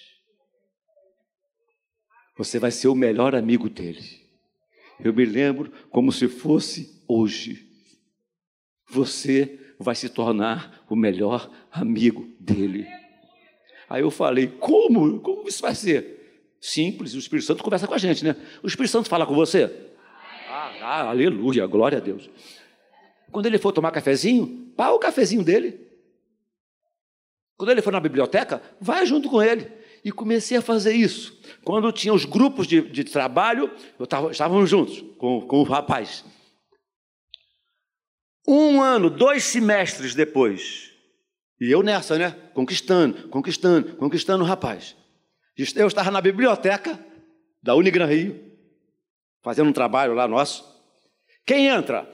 Você 2.35 2.57
vai 2.57 2.71
ser 2.71 2.87
o 2.87 2.95
melhor 2.95 3.35
amigo 3.35 3.69
dele. 3.69 4.25
Eu 4.99 5.13
me 5.13 5.23
lembro 5.23 5.71
como 5.91 6.11
se 6.11 6.27
fosse 6.27 7.03
hoje. 7.07 7.63
Você 8.89 9.59
vai 9.77 9.93
se 9.93 10.09
tornar 10.09 10.83
o 10.89 10.95
melhor 10.95 11.47
amigo 11.71 12.27
dele. 12.39 12.87
Aí 13.87 14.01
eu 14.01 14.09
falei: 14.09 14.47
como? 14.47 15.19
Como 15.19 15.47
isso 15.47 15.61
vai 15.61 15.75
ser? 15.75 16.55
Simples, 16.59 17.13
o 17.13 17.19
Espírito 17.19 17.45
Santo 17.45 17.63
conversa 17.63 17.87
com 17.87 17.93
a 17.93 17.99
gente, 17.99 18.25
né? 18.25 18.35
O 18.63 18.67
Espírito 18.67 18.93
Santo 18.93 19.09
fala 19.09 19.27
com 19.27 19.35
você? 19.35 19.91
Ah, 20.81 21.09
aleluia, 21.09 21.67
glória 21.67 21.99
a 21.99 22.01
Deus. 22.01 22.31
Quando 23.31 23.45
ele 23.45 23.59
for 23.59 23.71
tomar 23.71 23.91
cafezinho, 23.91 24.73
pá 24.75 24.89
o 24.89 24.97
cafezinho 24.97 25.43
dele. 25.43 25.86
Quando 27.57 27.71
ele 27.71 27.81
for 27.81 27.91
na 27.91 27.99
biblioteca, 27.99 28.61
vai 28.79 29.05
junto 29.05 29.29
com 29.29 29.41
ele. 29.41 29.69
E 30.05 30.11
comecei 30.11 30.57
a 30.57 30.61
fazer 30.61 30.93
isso. 30.93 31.37
Quando 31.63 31.91
tinha 31.91 32.13
os 32.13 32.23
grupos 32.23 32.67
de, 32.67 32.81
de 32.81 33.03
trabalho, 33.03 33.69
eu 33.99 34.05
tava, 34.05 34.31
estávamos 34.31 34.69
juntos 34.69 35.03
com, 35.17 35.41
com 35.41 35.59
o 35.59 35.63
rapaz. 35.63 36.23
Um 38.47 38.81
ano, 38.81 39.09
dois 39.09 39.43
semestres 39.43 40.15
depois, 40.15 40.93
e 41.59 41.69
eu 41.69 41.83
nessa, 41.83 42.17
né? 42.17 42.31
Conquistando, 42.53 43.27
conquistando, 43.27 43.95
conquistando 43.95 44.43
o 44.43 44.47
rapaz. 44.47 44.95
Eu 45.75 45.87
estava 45.87 46.11
na 46.11 46.21
biblioteca 46.21 47.03
da 47.61 47.75
Unigran 47.75 48.05
Rio, 48.05 48.39
fazendo 49.43 49.69
um 49.69 49.73
trabalho 49.73 50.13
lá 50.13 50.27
nosso. 50.27 50.63
Quem 51.45 51.67
entra? 51.67 52.07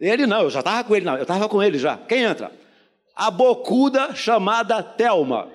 Ele 0.00 0.26
não, 0.26 0.42
eu 0.42 0.50
já 0.50 0.60
estava 0.60 0.82
com 0.82 0.96
ele, 0.96 1.04
não, 1.04 1.16
eu 1.16 1.22
estava 1.22 1.48
com 1.48 1.62
ele 1.62 1.78
já. 1.78 1.96
Quem 1.96 2.22
entra? 2.22 2.50
A 3.18 3.32
bocuda 3.32 4.14
chamada 4.14 4.80
Telma. 4.80 5.50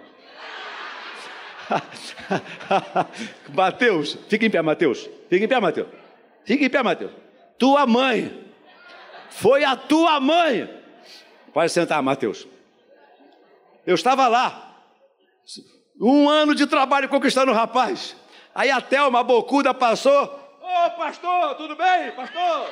Mateus, 3.56 4.18
fica 4.28 4.46
em 4.46 4.50
pé, 4.50 4.62
Mateus. 4.62 5.10
Fica 5.30 5.46
em 5.46 5.48
pé, 5.48 5.62
Mateus. 5.62 5.88
Fica 6.44 6.66
em 6.66 6.70
pé, 6.70 6.84
Mateus. 6.84 7.12
Tua 7.58 7.88
mãe. 7.88 8.44
Foi 9.30 9.64
a 9.64 9.78
tua 9.78 10.20
mãe. 10.20 10.70
Pode 11.54 11.72
sentar, 11.72 12.04
Mateus. 12.04 12.46
Eu 13.88 13.96
estava 13.96 14.28
lá. 14.28 14.76
Um 16.02 16.28
ano 16.28 16.54
de 16.54 16.68
trabalho 16.68 17.08
conquistando 17.08 17.54
o 17.54 17.56
rapaz. 17.56 18.14
Aí 18.54 18.70
a 18.70 18.82
Thelma 18.82 19.24
Bocuda 19.24 19.74
passou. 19.74 20.26
Ô 20.62 20.86
oh, 20.86 20.90
pastor, 20.98 21.56
tudo 21.56 21.78
bem, 21.78 22.12
pastor? 22.12 22.70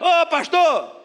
Ô 0.00 0.22
oh, 0.22 0.26
pastor, 0.26 1.03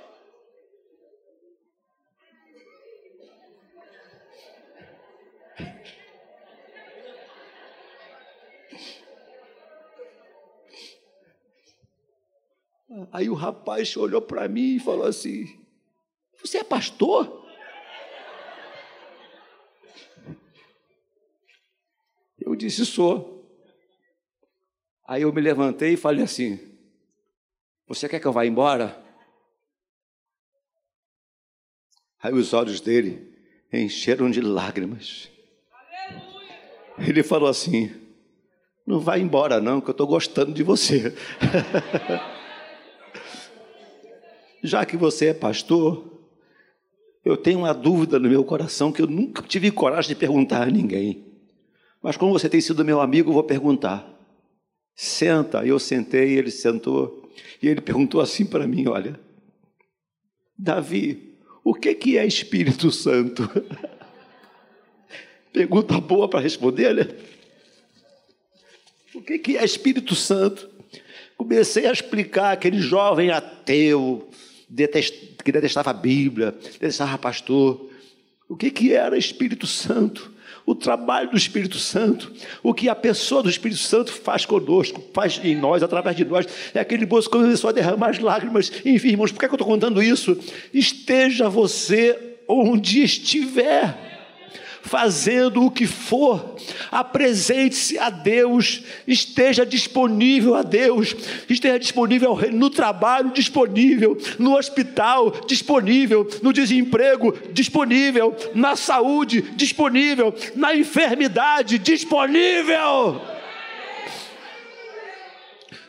Aí 13.11 13.29
o 13.29 13.35
rapaz 13.35 13.95
olhou 13.95 14.21
para 14.21 14.47
mim 14.47 14.75
e 14.75 14.79
falou 14.79 15.05
assim: 15.05 15.45
Você 16.41 16.57
é 16.57 16.63
pastor? 16.63 17.45
Eu 22.39 22.55
disse: 22.55 22.85
Sou. 22.85 23.37
Aí 25.07 25.21
eu 25.21 25.31
me 25.31 25.39
levantei 25.39 25.93
e 25.93 25.97
falei 25.97 26.23
assim: 26.23 26.59
Você 27.87 28.09
quer 28.09 28.19
que 28.19 28.25
eu 28.25 28.33
vá 28.33 28.43
embora? 28.45 29.05
Aí 32.21 32.33
os 32.33 32.53
olhos 32.53 32.81
dele 32.81 33.31
encheram 33.71 34.31
de 34.31 34.41
lágrimas. 34.41 35.29
Ele 36.97 37.21
falou 37.21 37.47
assim: 37.47 37.91
Não 38.83 38.99
vai 38.99 39.19
embora, 39.19 39.61
não, 39.61 39.79
que 39.79 39.89
eu 39.89 39.91
estou 39.91 40.07
gostando 40.07 40.51
de 40.51 40.63
você. 40.63 41.13
já 44.63 44.85
que 44.85 44.97
você 44.97 45.27
é 45.27 45.33
pastor, 45.33 46.19
eu 47.23 47.37
tenho 47.37 47.59
uma 47.59 47.73
dúvida 47.73 48.17
no 48.17 48.29
meu 48.29 48.43
coração 48.43 48.91
que 48.91 49.01
eu 49.01 49.07
nunca 49.07 49.41
tive 49.41 49.71
coragem 49.71 50.09
de 50.09 50.15
perguntar 50.15 50.63
a 50.63 50.71
ninguém. 50.71 51.25
Mas 52.01 52.17
como 52.17 52.31
você 52.31 52.47
tem 52.47 52.61
sido 52.61 52.85
meu 52.85 53.01
amigo, 53.01 53.29
eu 53.29 53.33
vou 53.33 53.43
perguntar. 53.43 54.07
Senta, 54.95 55.65
eu 55.65 55.79
sentei, 55.79 56.37
ele 56.37 56.51
sentou, 56.51 57.29
e 57.61 57.67
ele 57.67 57.81
perguntou 57.81 58.21
assim 58.21 58.45
para 58.45 58.67
mim: 58.67 58.87
Olha, 58.87 59.19
Davi, 60.57 61.35
o 61.63 61.73
que, 61.73 61.93
que 61.93 62.17
é 62.17 62.25
Espírito 62.25 62.91
Santo? 62.91 63.49
Pergunta 65.51 65.99
boa 65.99 66.29
para 66.29 66.39
responder, 66.39 66.93
né? 66.93 67.07
O 69.15 69.21
que, 69.21 69.39
que 69.39 69.57
é 69.57 69.63
Espírito 69.63 70.15
Santo? 70.15 70.69
Comecei 71.35 71.87
a 71.87 71.91
explicar 71.91 72.51
aquele 72.51 72.79
jovem 72.79 73.31
ateu, 73.31 74.28
que 75.43 75.51
detestava 75.51 75.89
a 75.89 75.93
Bíblia, 75.93 76.55
detestava 76.73 77.17
pastor. 77.17 77.89
O 78.47 78.55
que, 78.55 78.71
que 78.71 78.93
era 78.93 79.17
Espírito 79.17 79.67
Santo? 79.67 80.31
O 80.65 80.75
trabalho 80.75 81.31
do 81.31 81.37
Espírito 81.37 81.79
Santo, 81.79 82.31
o 82.61 82.73
que 82.73 82.89
a 82.89 82.95
pessoa 82.95 83.41
do 83.41 83.49
Espírito 83.49 83.79
Santo 83.79 84.11
faz 84.11 84.45
conosco, 84.45 85.03
faz 85.13 85.41
em 85.43 85.55
nós, 85.55 85.81
através 85.81 86.15
de 86.15 86.23
nós, 86.23 86.45
é 86.73 86.79
aquele 86.79 87.07
moço 87.07 87.29
que 87.29 87.37
começou 87.37 87.71
a 87.71 87.73
derramar 87.73 88.09
as 88.09 88.19
lágrimas. 88.19 88.71
Enfim, 88.85 89.09
irmãos, 89.09 89.31
por 89.31 89.39
que, 89.39 89.45
é 89.45 89.47
que 89.47 89.53
eu 89.53 89.57
estou 89.57 89.67
contando 89.67 90.01
isso? 90.01 90.37
Esteja 90.71 91.49
você 91.49 92.37
onde 92.47 93.03
estiver, 93.03 94.08
fazendo 94.81 95.63
o 95.63 95.71
que 95.71 95.85
for, 95.85 96.55
apresente-se 96.91 97.97
a 97.97 98.09
Deus, 98.09 98.83
esteja 99.07 99.65
disponível 99.65 100.55
a 100.55 100.61
Deus, 100.61 101.15
esteja 101.49 101.77
disponível 101.77 102.37
no 102.51 102.69
trabalho, 102.69 103.31
disponível 103.31 104.17
no 104.37 104.57
hospital, 104.57 105.31
disponível 105.45 106.27
no 106.41 106.53
desemprego, 106.53 107.33
disponível 107.51 108.35
na 108.53 108.75
saúde, 108.75 109.41
disponível 109.41 110.33
na 110.55 110.75
enfermidade, 110.75 111.77
disponível. 111.77 113.21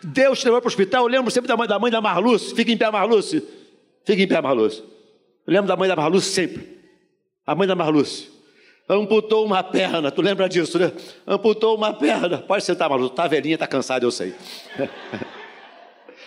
Deus 0.02 0.40
te 0.40 0.46
levou 0.46 0.60
para 0.60 0.66
o 0.66 0.70
hospital, 0.70 1.04
eu 1.04 1.08
lembro 1.08 1.30
sempre 1.30 1.48
da 1.48 1.56
mãe 1.56 1.68
da, 1.68 1.78
mãe 1.78 1.90
da 1.90 2.00
Marluce, 2.00 2.54
fica 2.54 2.72
em 2.72 2.76
pé 2.76 2.90
Marluce, 2.90 3.42
fica 4.04 4.22
em 4.22 4.26
pé 4.26 4.40
Marluce. 4.40 4.82
Eu 5.46 5.52
lembro 5.52 5.68
da 5.68 5.76
mãe 5.76 5.88
da 5.88 5.96
Marluce 5.96 6.30
sempre. 6.30 6.80
A 7.46 7.54
mãe 7.54 7.66
da 7.66 7.74
Marluce 7.74 8.39
amputou 8.94 9.44
uma 9.44 9.62
perna, 9.62 10.10
tu 10.10 10.20
lembra 10.20 10.48
disso, 10.48 10.78
né? 10.78 10.92
Amputou 11.26 11.76
uma 11.76 11.92
perna. 11.92 12.38
Pode 12.38 12.64
sentar, 12.64 12.88
Marluce, 12.90 13.14
tá 13.14 13.28
velhinha, 13.28 13.56
tá 13.56 13.66
cansada, 13.66 14.04
eu 14.04 14.10
sei. 14.10 14.34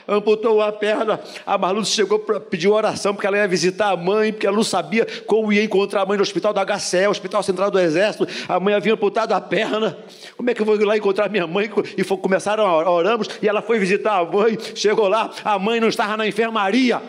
amputou 0.08 0.56
uma 0.56 0.72
perna. 0.72 1.20
A 1.46 1.58
Marluce 1.58 1.92
chegou 1.92 2.20
para 2.20 2.40
pedir 2.40 2.68
oração 2.68 3.14
porque 3.14 3.28
ela 3.28 3.38
ia 3.38 3.48
visitar 3.48 3.90
a 3.90 3.98
mãe, 3.98 4.32
porque 4.32 4.48
ela 4.48 4.56
não 4.56 4.64
sabia 4.64 5.06
como 5.26 5.52
ia 5.52 5.64
encontrar 5.64 6.02
a 6.02 6.06
mãe 6.06 6.18
no 6.18 6.24
hospital 6.24 6.54
da 6.54 6.66
HCE, 6.66 7.08
Hospital 7.08 7.44
Central 7.44 7.72
do 7.72 7.80
Exército. 7.80 8.28
A 8.48 8.60
mãe 8.60 8.74
havia 8.74 8.94
amputado 8.94 9.34
a 9.34 9.42
perna. 9.42 9.98
Como 10.36 10.50
é 10.50 10.54
que 10.54 10.62
eu 10.62 10.66
vou 10.66 10.76
ir 10.76 10.86
lá 10.86 10.98
encontrar 10.98 11.30
minha 11.30 11.48
mãe? 11.48 11.70
E 11.98 12.04
começaram 12.04 12.66
a 12.66 12.90
oramos 12.90 13.30
e 13.42 13.48
ela 13.48 13.62
foi 13.62 13.80
visitar 13.80 14.20
a 14.20 14.26
mãe. 14.26 14.58
Chegou 14.76 15.08
lá, 15.08 15.32
a 15.44 15.58
mãe 15.58 15.80
não 15.80 15.88
estava 15.88 16.18
na 16.18 16.28
enfermaria. 16.28 17.02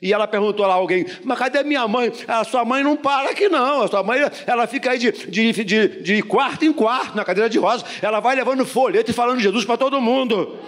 E 0.00 0.12
ela 0.12 0.26
perguntou 0.26 0.66
lá 0.66 0.74
a 0.74 0.76
alguém, 0.76 1.06
mas 1.24 1.38
cadê 1.38 1.62
minha 1.62 1.88
mãe? 1.88 2.12
A 2.28 2.44
sua 2.44 2.66
mãe 2.66 2.82
não 2.82 2.96
para 2.96 3.30
aqui 3.30 3.48
não, 3.48 3.82
a 3.82 3.88
sua 3.88 4.02
mãe, 4.02 4.20
ela 4.46 4.66
fica 4.66 4.90
aí 4.90 4.98
de, 4.98 5.10
de, 5.10 5.64
de, 5.64 5.88
de 6.02 6.22
quarto 6.22 6.66
em 6.66 6.72
quarto, 6.72 7.16
na 7.16 7.24
cadeira 7.24 7.48
de 7.48 7.58
rosa, 7.58 7.84
ela 8.02 8.20
vai 8.20 8.36
levando 8.36 8.66
folheto 8.66 9.10
e 9.10 9.14
falando 9.14 9.38
de 9.38 9.44
Jesus 9.44 9.64
para 9.64 9.78
todo 9.78 10.00
mundo. 10.00 10.58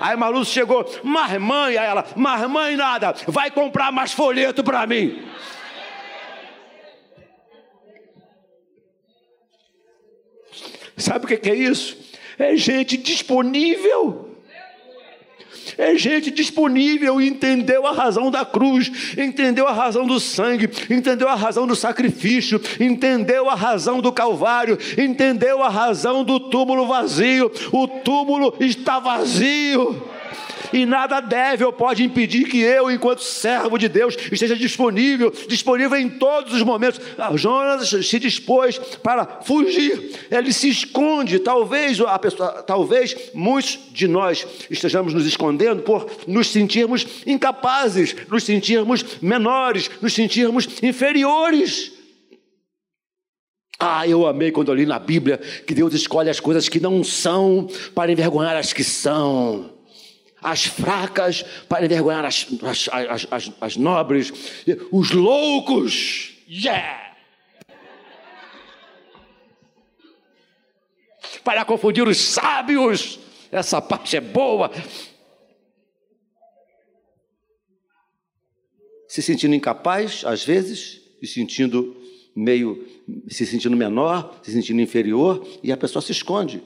Aí 0.00 0.16
Marluz 0.16 0.48
chegou, 0.48 0.86
mas 1.02 1.38
mãe, 1.38 1.76
aí 1.76 1.86
ela, 1.86 2.04
mas 2.16 2.48
mãe 2.48 2.74
nada, 2.74 3.14
vai 3.26 3.50
comprar 3.50 3.92
mais 3.92 4.12
folheto 4.12 4.64
para 4.64 4.86
mim. 4.86 5.22
Sabe 10.96 11.26
o 11.26 11.28
que 11.28 11.50
é 11.50 11.54
isso? 11.54 11.98
É 12.38 12.56
gente 12.56 12.96
disponível 12.96 14.31
é 15.78 15.96
gente 15.96 16.30
disponível, 16.30 17.20
entendeu 17.20 17.86
a 17.86 17.92
razão 17.92 18.30
da 18.30 18.44
cruz, 18.44 18.90
entendeu 19.16 19.66
a 19.66 19.72
razão 19.72 20.06
do 20.06 20.18
sangue, 20.18 20.68
entendeu 20.90 21.28
a 21.28 21.34
razão 21.34 21.66
do 21.66 21.76
sacrifício, 21.76 22.60
entendeu 22.80 23.48
a 23.48 23.54
razão 23.54 24.00
do 24.00 24.12
Calvário, 24.12 24.78
entendeu 24.98 25.62
a 25.62 25.68
razão 25.68 26.24
do 26.24 26.38
túmulo 26.38 26.86
vazio. 26.86 27.50
O 27.72 27.86
túmulo 27.86 28.54
está 28.60 28.98
vazio 28.98 30.11
e 30.72 30.86
nada 30.86 31.20
deve 31.20 31.64
ou 31.64 31.72
pode 31.72 32.02
impedir 32.02 32.48
que 32.48 32.60
eu, 32.60 32.90
enquanto 32.90 33.22
servo 33.22 33.78
de 33.78 33.88
Deus, 33.88 34.16
esteja 34.30 34.56
disponível, 34.56 35.32
disponível 35.48 35.98
em 35.98 36.08
todos 36.08 36.52
os 36.54 36.62
momentos. 36.62 37.00
Ah, 37.18 37.36
Jonas 37.36 37.88
se 37.88 38.18
dispôs 38.18 38.78
para 39.02 39.40
fugir, 39.42 40.12
ele 40.30 40.52
se 40.52 40.68
esconde. 40.68 41.38
Talvez 41.38 42.00
a 42.00 42.18
pessoa, 42.18 42.62
talvez 42.62 43.16
muitos 43.34 43.78
de 43.92 44.08
nós 44.08 44.46
estejamos 44.70 45.14
nos 45.14 45.26
escondendo 45.26 45.82
por 45.82 46.10
nos 46.26 46.48
sentirmos 46.48 47.06
incapazes, 47.26 48.14
nos 48.28 48.44
sentirmos 48.44 49.04
menores, 49.20 49.90
nos 50.00 50.12
sentirmos 50.12 50.68
inferiores. 50.82 51.92
Ah, 53.84 54.06
eu 54.06 54.26
amei 54.28 54.52
quando 54.52 54.68
eu 54.68 54.76
li 54.76 54.86
na 54.86 55.00
Bíblia 55.00 55.38
que 55.66 55.74
Deus 55.74 55.92
escolhe 55.92 56.30
as 56.30 56.38
coisas 56.38 56.68
que 56.68 56.78
não 56.78 57.02
são 57.02 57.68
para 57.92 58.12
envergonhar 58.12 58.56
as 58.56 58.72
que 58.72 58.84
são 58.84 59.71
as 60.42 60.64
fracas 60.64 61.42
para 61.68 61.84
envergonhar 61.84 62.24
as, 62.24 62.46
as, 62.62 63.26
as, 63.30 63.52
as, 63.60 63.76
nobres, 63.76 64.32
os 64.90 65.12
loucos, 65.12 66.34
yeah! 66.48 67.12
Para 71.44 71.64
confundir 71.64 72.06
os 72.06 72.18
sábios, 72.18 73.18
essa 73.50 73.80
parte 73.80 74.16
é 74.16 74.20
boa. 74.20 74.70
Se 79.08 79.20
sentindo 79.20 79.54
incapaz, 79.54 80.24
às 80.24 80.44
vezes, 80.44 81.00
se 81.20 81.26
sentindo 81.26 81.96
meio, 82.34 82.86
se 83.28 83.44
sentindo 83.44 83.76
menor, 83.76 84.40
se 84.42 84.52
sentindo 84.52 84.80
inferior, 84.80 85.46
e 85.62 85.70
a 85.70 85.76
pessoa 85.76 86.00
se 86.00 86.12
esconde. 86.12 86.62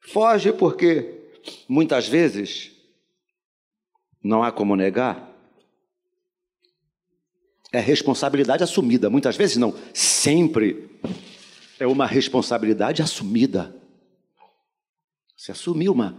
Foge 0.00 0.52
porque 0.52 1.19
muitas 1.68 2.08
vezes, 2.08 2.72
não 4.22 4.42
há 4.42 4.52
como 4.52 4.76
negar, 4.76 5.30
é 7.72 7.80
responsabilidade 7.80 8.62
assumida. 8.62 9.08
Muitas 9.08 9.36
vezes 9.36 9.56
não, 9.56 9.74
sempre 9.94 10.90
é 11.78 11.86
uma 11.86 12.06
responsabilidade 12.06 13.02
assumida. 13.02 13.74
Se 15.36 15.50
assumir 15.50 15.88
uma. 15.88 16.16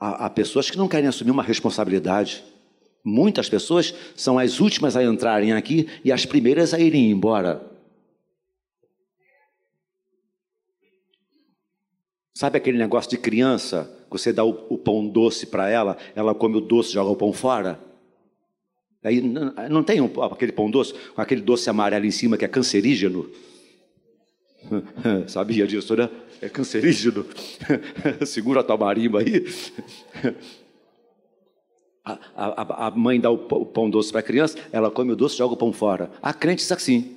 Há 0.00 0.28
pessoas 0.28 0.70
que 0.70 0.76
não 0.76 0.88
querem 0.88 1.08
assumir 1.08 1.30
uma 1.30 1.42
responsabilidade. 1.42 2.42
Muitas 3.04 3.48
pessoas 3.48 3.94
são 4.16 4.38
as 4.38 4.58
últimas 4.58 4.96
a 4.96 5.04
entrarem 5.04 5.52
aqui 5.52 5.88
e 6.04 6.10
as 6.10 6.26
primeiras 6.26 6.74
a 6.74 6.80
irem 6.80 7.10
embora. 7.10 7.75
Sabe 12.36 12.58
aquele 12.58 12.76
negócio 12.76 13.10
de 13.10 13.16
criança 13.16 13.90
você 14.10 14.30
dá 14.30 14.44
o, 14.44 14.66
o 14.68 14.76
pão 14.76 15.08
doce 15.08 15.46
para 15.46 15.70
ela, 15.70 15.96
ela 16.14 16.34
come 16.34 16.58
o 16.58 16.60
doce, 16.60 16.92
joga 16.92 17.10
o 17.10 17.16
pão 17.16 17.32
fora. 17.32 17.80
Aí 19.02 19.22
não, 19.22 19.54
não 19.70 19.82
tem 19.82 20.02
um, 20.02 20.22
aquele 20.22 20.52
pão 20.52 20.70
doce 20.70 20.92
com 21.14 21.22
aquele 21.22 21.40
doce 21.40 21.70
amarelo 21.70 22.04
em 22.04 22.10
cima 22.10 22.36
que 22.36 22.44
é 22.44 22.48
cancerígeno. 22.48 23.30
Sabia 25.26 25.66
disso, 25.66 25.96
né? 25.96 26.10
É 26.42 26.48
cancerígeno. 26.50 27.24
Segura 28.26 28.60
a 28.60 28.62
tua 28.62 28.76
marimba 28.76 29.20
aí. 29.20 29.46
A, 32.04 32.18
a, 32.36 32.86
a, 32.88 32.90
mãe 32.90 33.18
dá 33.18 33.30
o 33.30 33.38
pão 33.38 33.88
doce 33.88 34.12
para 34.12 34.20
a 34.20 34.22
criança, 34.22 34.58
ela 34.70 34.90
come 34.90 35.12
o 35.12 35.16
doce, 35.16 35.38
joga 35.38 35.54
o 35.54 35.56
pão 35.56 35.72
fora. 35.72 36.10
Há 36.20 36.34
crentes 36.34 36.70
assim. 36.70 37.16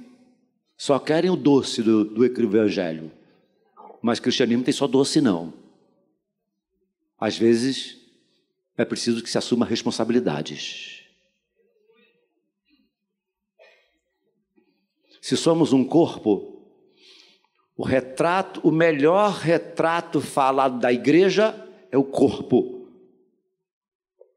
Só 0.77 0.97
querem 0.97 1.29
o 1.29 1.36
doce 1.36 1.84
do, 1.84 2.05
do 2.05 2.25
evangelho. 2.25 3.12
Mas 4.02 4.20
cristianismo 4.20 4.64
tem 4.64 4.74
só 4.74 4.88
doce, 4.88 5.20
não. 5.22 5.54
Às 7.20 7.38
vezes, 7.38 7.98
é 8.78 8.86
preciso 8.86 9.22
que 9.22 9.30
se 9.30 9.38
assuma 9.38 9.66
responsabilidades. 9.66 11.04
Se 15.22 15.36
somos 15.36 15.74
um 15.74 15.84
corpo, 15.84 16.64
o 17.76 17.84
retrato, 17.84 18.62
o 18.64 18.72
melhor 18.72 19.34
retrato 19.34 20.22
falado 20.22 20.80
da 20.80 20.92
igreja 20.92 21.54
é 21.92 21.98
o 21.98 22.04
corpo, 22.04 22.88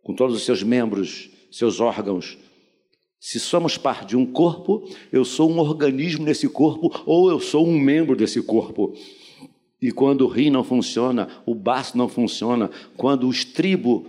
com 0.02 0.14
todos 0.14 0.36
os 0.36 0.42
seus 0.42 0.62
membros, 0.62 1.30
seus 1.50 1.80
órgãos. 1.80 2.36
Se 3.20 3.38
somos 3.38 3.78
parte 3.78 4.06
de 4.06 4.16
um 4.16 4.26
corpo, 4.26 4.88
eu 5.12 5.24
sou 5.24 5.48
um 5.48 5.58
organismo 5.60 6.24
nesse 6.24 6.48
corpo 6.48 6.90
ou 7.06 7.30
eu 7.30 7.38
sou 7.38 7.66
um 7.66 7.78
membro 7.78 8.16
desse 8.16 8.42
corpo. 8.42 8.94
E 9.82 9.90
quando 9.90 10.20
o 10.22 10.28
rim 10.28 10.48
não 10.48 10.62
funciona, 10.62 11.28
o 11.44 11.56
baço 11.56 11.98
não 11.98 12.08
funciona, 12.08 12.70
quando 12.96 13.26
o 13.26 13.30
estribo, 13.32 14.06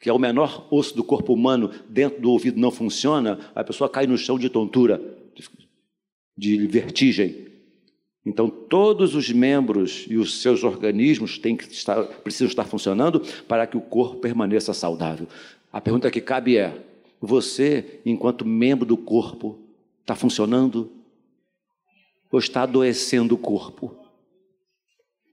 que 0.00 0.10
é 0.10 0.12
o 0.12 0.18
menor 0.18 0.66
osso 0.72 0.96
do 0.96 1.04
corpo 1.04 1.32
humano, 1.32 1.70
dentro 1.88 2.20
do 2.20 2.32
ouvido 2.32 2.58
não 2.58 2.72
funciona, 2.72 3.38
a 3.54 3.62
pessoa 3.62 3.88
cai 3.88 4.08
no 4.08 4.18
chão 4.18 4.36
de 4.36 4.50
tontura, 4.50 5.00
de 6.36 6.66
vertigem. 6.66 7.46
Então, 8.26 8.48
todos 8.48 9.14
os 9.14 9.30
membros 9.30 10.04
e 10.08 10.16
os 10.16 10.42
seus 10.42 10.64
organismos 10.64 11.38
têm 11.38 11.56
que 11.56 11.70
estar, 11.72 12.02
precisam 12.02 12.48
estar 12.48 12.64
funcionando 12.64 13.20
para 13.46 13.68
que 13.68 13.76
o 13.76 13.80
corpo 13.80 14.16
permaneça 14.16 14.74
saudável. 14.74 15.28
A 15.72 15.80
pergunta 15.80 16.10
que 16.10 16.20
cabe 16.20 16.56
é: 16.56 16.76
você, 17.20 18.00
enquanto 18.04 18.44
membro 18.44 18.84
do 18.84 18.96
corpo, 18.96 19.60
está 20.00 20.16
funcionando 20.16 20.90
ou 22.32 22.38
está 22.40 22.62
adoecendo 22.62 23.36
o 23.36 23.38
corpo? 23.38 24.03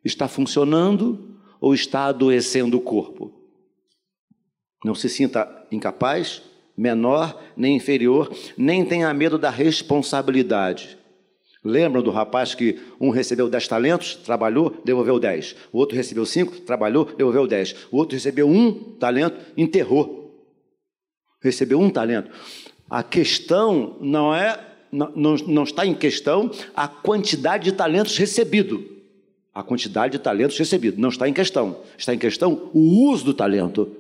Está 0.04 0.28
funcionando 0.28 1.38
ou 1.60 1.74
está 1.74 2.06
adoecendo 2.06 2.78
o 2.78 2.82
corpo? 2.82 3.32
Não 4.84 4.96
se 4.96 5.08
sinta 5.08 5.68
incapaz, 5.72 6.42
menor, 6.76 7.40
nem 7.56 7.76
inferior, 7.76 8.32
nem 8.58 8.84
tenha 8.84 9.14
medo 9.14 9.38
da 9.38 9.50
responsabilidade. 9.50 10.98
Lembram 11.64 12.02
do 12.02 12.10
rapaz 12.10 12.56
que 12.56 12.80
um 13.00 13.12
recebeu 13.12 13.48
dez 13.48 13.68
talentos, 13.68 14.16
trabalhou, 14.16 14.82
devolveu 14.84 15.20
dez. 15.20 15.56
O 15.72 15.78
outro 15.78 15.96
recebeu 15.96 16.26
cinco, 16.26 16.60
trabalhou, 16.62 17.06
devolveu 17.06 17.46
dez. 17.46 17.76
O 17.92 17.98
outro 17.98 18.16
recebeu 18.16 18.50
um 18.50 18.96
talento, 18.96 19.38
enterrou. 19.56 20.44
Recebeu 21.40 21.80
um 21.80 21.90
talento. 21.92 22.32
A 22.90 23.04
questão 23.04 23.98
não 24.02 24.34
é 24.34 24.60
não, 24.92 25.36
não 25.48 25.64
está 25.64 25.86
em 25.86 25.94
questão 25.94 26.52
a 26.76 26.88
quantidade 26.88 27.66
de 27.66 27.72
talentos 27.72 28.18
recebido. 28.18 28.84
A 29.54 29.62
quantidade 29.62 30.14
de 30.14 30.20
talentos 30.20 30.58
recebido 30.58 31.00
não 31.00 31.10
está 31.10 31.28
em 31.28 31.34
questão. 31.34 31.82
Está 31.98 32.14
em 32.14 32.18
questão 32.18 32.70
o 32.74 33.10
uso 33.10 33.26
do 33.26 33.34
talento. 33.34 33.96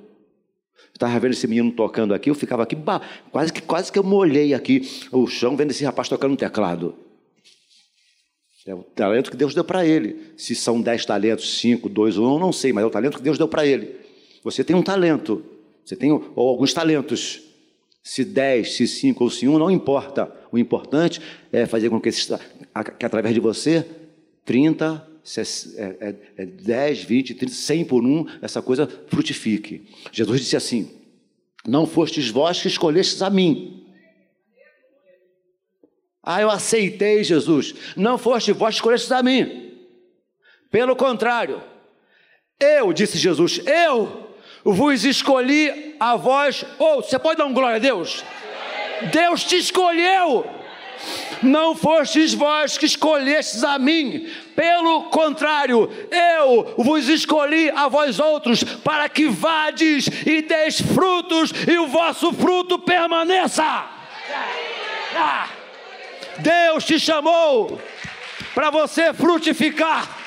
Estava 0.93 1.19
vendo 1.19 1.31
esse 1.31 1.47
menino 1.47 1.71
tocando 1.71 2.13
aqui, 2.13 2.29
eu 2.29 2.35
ficava 2.35 2.63
aqui, 2.63 2.75
bah, 2.75 3.01
quase 3.31 3.51
que 3.51 3.61
quase 3.61 3.91
que 3.91 3.97
eu 3.97 4.03
molhei 4.03 4.53
aqui 4.53 4.87
o 5.11 5.25
chão 5.25 5.55
vendo 5.55 5.71
esse 5.71 5.83
rapaz 5.83 6.07
tocando 6.07 6.33
um 6.33 6.35
teclado. 6.35 6.95
É 8.65 8.75
o 8.75 8.83
talento 8.83 9.31
que 9.31 9.37
Deus 9.37 9.55
deu 9.55 9.63
para 9.63 9.85
ele. 9.85 10.33
Se 10.37 10.53
são 10.53 10.79
dez 10.79 11.03
talentos, 11.03 11.57
cinco, 11.59 11.89
dois 11.89 12.17
ou 12.17 12.35
um, 12.35 12.39
não 12.39 12.53
sei, 12.53 12.71
mas 12.71 12.83
é 12.83 12.87
o 12.87 12.91
talento 12.91 13.17
que 13.17 13.23
Deus 13.23 13.37
deu 13.37 13.47
para 13.47 13.65
ele. 13.65 13.95
Você 14.43 14.63
tem 14.63 14.75
um 14.75 14.83
talento, 14.83 15.43
você 15.83 15.95
tem 15.95 16.11
ou 16.11 16.47
alguns 16.47 16.73
talentos. 16.73 17.41
Se 18.03 18.23
dez, 18.23 18.73
se 18.73 18.87
cinco 18.87 19.23
ou 19.23 19.29
se 19.29 19.47
um, 19.47 19.57
não 19.57 19.69
importa. 19.69 20.31
O 20.51 20.57
importante 20.57 21.19
é 21.51 21.65
fazer 21.65 21.89
com 21.89 21.99
que, 21.99 22.09
que 22.11 23.05
através 23.05 23.33
de 23.33 23.39
você, 23.39 23.85
30, 24.45 25.07
é, 25.77 26.15
é, 26.37 26.45
10, 26.45 27.03
20, 27.03 27.33
30, 27.35 27.53
100 27.53 27.85
por 27.85 28.03
um, 28.03 28.25
essa 28.41 28.61
coisa 28.61 28.87
frutifique. 29.07 29.87
Jesus 30.11 30.41
disse 30.41 30.55
assim: 30.55 30.91
Não 31.67 31.85
fostes 31.85 32.29
vós 32.29 32.61
que 32.61 32.67
escolhestes 32.67 33.21
a 33.21 33.29
mim. 33.29 33.85
Ah, 36.23 36.41
eu 36.41 36.49
aceitei 36.49 37.23
Jesus. 37.23 37.73
Não 37.95 38.17
foste 38.17 38.51
vós 38.51 38.75
que 38.75 38.77
escolhestes 38.77 39.11
a 39.11 39.23
mim. 39.23 39.71
Pelo 40.69 40.95
contrário, 40.95 41.61
eu, 42.59 42.93
disse 42.93 43.17
Jesus, 43.17 43.59
eu 43.65 44.29
vos 44.63 45.03
escolhi 45.03 45.95
a 45.99 46.15
vós. 46.15 46.63
Ou, 46.77 46.99
oh, 46.99 47.01
você 47.01 47.17
pode 47.17 47.39
dar 47.39 47.45
um 47.45 47.53
glória 47.53 47.77
a 47.77 47.79
Deus? 47.79 48.23
Deus 49.11 49.43
te 49.43 49.57
escolheu. 49.57 50.60
Não 51.41 51.75
fostes 51.75 52.33
vós 52.33 52.77
que 52.77 52.85
escolhestes 52.85 53.63
a 53.63 53.79
mim, 53.79 54.29
pelo 54.55 55.05
contrário, 55.05 55.89
eu 56.11 56.73
vos 56.77 57.07
escolhi 57.07 57.69
a 57.71 57.87
vós 57.87 58.19
outros, 58.19 58.63
para 58.63 59.09
que 59.09 59.27
vades 59.27 60.07
e 60.25 60.41
deis 60.41 60.79
frutos, 60.81 61.51
e 61.67 61.77
o 61.77 61.87
vosso 61.87 62.31
fruto 62.33 62.77
permaneça. 62.79 63.63
Ah, 65.15 65.47
Deus 66.37 66.85
te 66.85 66.99
chamou 66.99 67.79
para 68.53 68.69
você 68.69 69.13
frutificar 69.13 70.21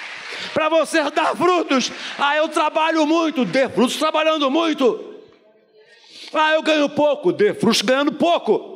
para 0.53 0.69
você 0.69 1.11
dar 1.11 1.37
frutos. 1.37 1.91
Ah, 2.19 2.37
eu 2.37 2.49
trabalho 2.49 3.07
muito, 3.07 3.45
dê 3.45 3.69
frutos 3.69 3.97
trabalhando 3.97 4.51
muito. 4.51 5.15
Ah, 6.33 6.53
eu 6.53 6.63
ganho 6.63 6.89
pouco, 6.89 7.33
dê 7.33 7.53
frutos 7.53 7.83
ganhando 7.83 8.13
pouco. 8.13 8.74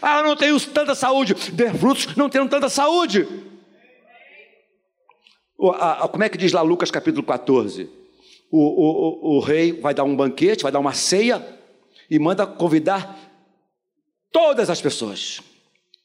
Ah, 0.00 0.18
eu 0.18 0.24
não 0.24 0.36
tenho 0.36 0.60
tanta 0.60 0.94
saúde, 0.94 1.34
dê 1.52 1.72
frutos 1.72 2.14
não 2.16 2.28
tendo 2.28 2.48
tanta 2.48 2.68
saúde. 2.68 3.26
O, 5.56 5.70
a, 5.70 6.04
a, 6.04 6.08
como 6.08 6.24
é 6.24 6.28
que 6.28 6.38
diz 6.38 6.52
lá 6.52 6.62
Lucas 6.62 6.90
capítulo 6.90 7.22
14? 7.22 7.88
O, 8.50 8.58
o, 8.58 9.36
o 9.36 9.40
rei 9.40 9.72
vai 9.72 9.94
dar 9.94 10.04
um 10.04 10.16
banquete, 10.16 10.62
vai 10.62 10.72
dar 10.72 10.78
uma 10.80 10.94
ceia 10.94 11.46
e 12.10 12.18
manda 12.18 12.46
convidar 12.46 13.18
todas 14.32 14.70
as 14.70 14.80
pessoas. 14.80 15.40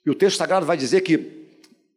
E 0.06 0.10
o 0.10 0.16
texto 0.16 0.38
sagrado 0.38 0.66
vai 0.66 0.78
dizer 0.78 1.02
que 1.02 1.18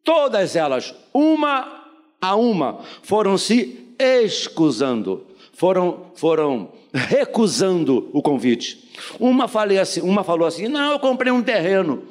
todas 0.02 0.56
elas, 0.56 0.94
uma 1.12 1.84
a 2.20 2.34
uma, 2.34 2.80
foram 3.02 3.36
se 3.36 3.94
excusando, 3.98 5.26
foram, 5.52 6.10
foram 6.14 6.72
recusando 6.92 8.08
o 8.12 8.22
convite. 8.22 8.90
Uma, 9.18 9.46
falei 9.48 9.78
assim, 9.78 10.00
uma 10.00 10.24
falou 10.24 10.46
assim: 10.46 10.68
Não, 10.68 10.92
eu 10.92 10.98
comprei 10.98 11.32
um 11.32 11.42
terreno, 11.42 12.04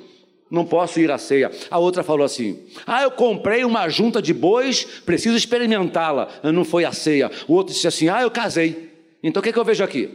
não 0.50 0.66
posso 0.66 1.00
ir 1.00 1.12
à 1.12 1.18
ceia. 1.18 1.52
A 1.70 1.78
outra 1.78 2.04
falou 2.04 2.26
assim: 2.26 2.60
Ah, 2.86 3.04
eu 3.04 3.12
comprei 3.12 3.64
uma 3.64 3.90
junta 3.90 4.22
de 4.22 4.34
bois, 4.34 4.84
preciso 4.84 5.36
experimentá-la. 5.36 6.30
Não 6.44 6.64
foi 6.64 6.86
à 6.86 6.92
ceia. 6.92 7.32
O 7.48 7.54
outro 7.54 7.74
disse 7.74 7.88
assim: 7.88 8.10
Ah, 8.10 8.22
eu 8.22 8.32
casei. 8.32 8.92
Então 9.22 9.40
o 9.40 9.44
que, 9.44 9.50
é 9.50 9.54
que 9.54 9.60
eu 9.60 9.66
vejo 9.66 9.84
aqui? 9.84 10.10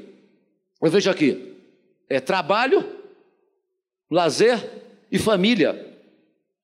Eu 0.80 0.90
vejo 0.90 1.10
aqui: 1.10 1.54
é 2.08 2.20
trabalho, 2.20 2.84
lazer 4.10 4.58
e 5.10 5.18
família, 5.18 5.94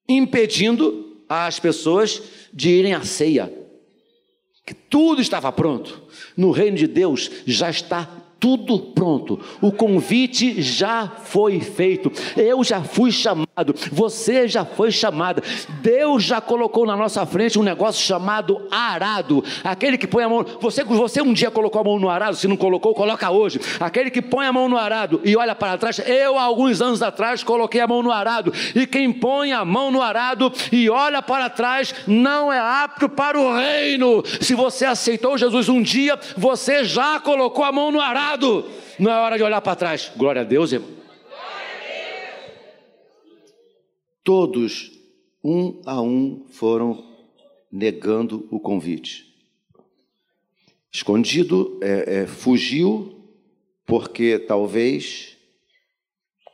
impedindo 0.08 1.16
as 1.28 1.60
pessoas 1.60 2.22
de 2.52 2.70
irem 2.70 2.94
à 2.94 3.02
ceia. 3.02 3.57
Que 4.68 4.74
tudo 4.74 5.22
estava 5.22 5.50
pronto. 5.50 6.02
No 6.36 6.50
reino 6.50 6.76
de 6.76 6.86
Deus 6.86 7.30
já 7.46 7.70
está 7.70 8.06
tudo 8.38 8.78
pronto. 8.78 9.40
O 9.62 9.72
convite 9.72 10.60
já 10.60 11.08
foi 11.24 11.58
feito. 11.58 12.12
Eu 12.36 12.62
já 12.62 12.82
fui 12.82 13.10
chamado, 13.10 13.47
você 13.92 14.46
já 14.48 14.64
foi 14.64 14.90
chamada. 14.90 15.42
Deus 15.80 16.22
já 16.24 16.40
colocou 16.40 16.86
na 16.86 16.96
nossa 16.96 17.24
frente 17.26 17.58
um 17.58 17.62
negócio 17.62 18.04
chamado 18.04 18.60
arado. 18.70 19.44
Aquele 19.64 19.98
que 19.98 20.06
põe 20.06 20.24
a 20.24 20.28
mão, 20.28 20.44
você 20.60 20.84
você 20.84 21.20
um 21.22 21.32
dia 21.32 21.50
colocou 21.50 21.80
a 21.80 21.84
mão 21.84 21.98
no 21.98 22.08
arado, 22.08 22.36
se 22.36 22.48
não 22.48 22.56
colocou, 22.56 22.94
coloca 22.94 23.30
hoje. 23.30 23.60
Aquele 23.80 24.10
que 24.10 24.22
põe 24.22 24.46
a 24.46 24.52
mão 24.52 24.68
no 24.68 24.76
arado 24.76 25.20
e 25.24 25.36
olha 25.36 25.54
para 25.54 25.76
trás, 25.78 25.98
eu 26.00 26.38
alguns 26.38 26.80
anos 26.80 27.02
atrás 27.02 27.42
coloquei 27.42 27.80
a 27.80 27.86
mão 27.86 28.02
no 28.02 28.12
arado. 28.12 28.52
E 28.74 28.86
quem 28.86 29.12
põe 29.12 29.52
a 29.52 29.64
mão 29.64 29.90
no 29.90 30.02
arado 30.02 30.52
e 30.72 30.88
olha 30.88 31.22
para 31.22 31.50
trás 31.50 31.94
não 32.06 32.52
é 32.52 32.58
apto 32.58 33.08
para 33.08 33.38
o 33.38 33.54
reino. 33.54 34.22
Se 34.40 34.54
você 34.54 34.84
aceitou 34.84 35.38
Jesus 35.38 35.68
um 35.68 35.82
dia, 35.82 36.18
você 36.36 36.84
já 36.84 37.20
colocou 37.20 37.64
a 37.64 37.72
mão 37.72 37.90
no 37.90 38.00
arado 38.00 38.64
não 38.98 39.12
é 39.12 39.14
hora 39.14 39.36
de 39.36 39.44
olhar 39.44 39.60
para 39.60 39.76
trás. 39.76 40.10
Glória 40.16 40.42
a 40.42 40.44
Deus, 40.44 40.72
irmão. 40.72 40.97
Todos, 44.28 44.92
um 45.42 45.80
a 45.86 46.02
um, 46.02 46.44
foram 46.50 47.02
negando 47.72 48.46
o 48.50 48.60
convite. 48.60 49.34
Escondido, 50.92 51.78
é, 51.82 52.16
é, 52.16 52.26
fugiu, 52.26 53.24
porque 53.86 54.38
talvez, 54.38 55.34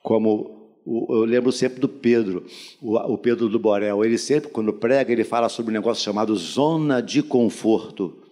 como 0.04 0.76
eu 0.87 1.24
lembro 1.24 1.50
sempre 1.50 1.80
do 1.80 1.88
Pedro, 1.88 2.46
o, 2.80 2.94
o 2.94 3.18
Pedro 3.18 3.48
do 3.48 3.58
Borel, 3.58 4.04
ele 4.04 4.18
sempre, 4.18 4.50
quando 4.50 4.72
prega, 4.72 5.12
ele 5.12 5.24
fala 5.24 5.48
sobre 5.48 5.72
um 5.72 5.74
negócio 5.74 6.04
chamado 6.04 6.37
zona 6.37 7.02
de 7.02 7.24
conforto. 7.24 8.23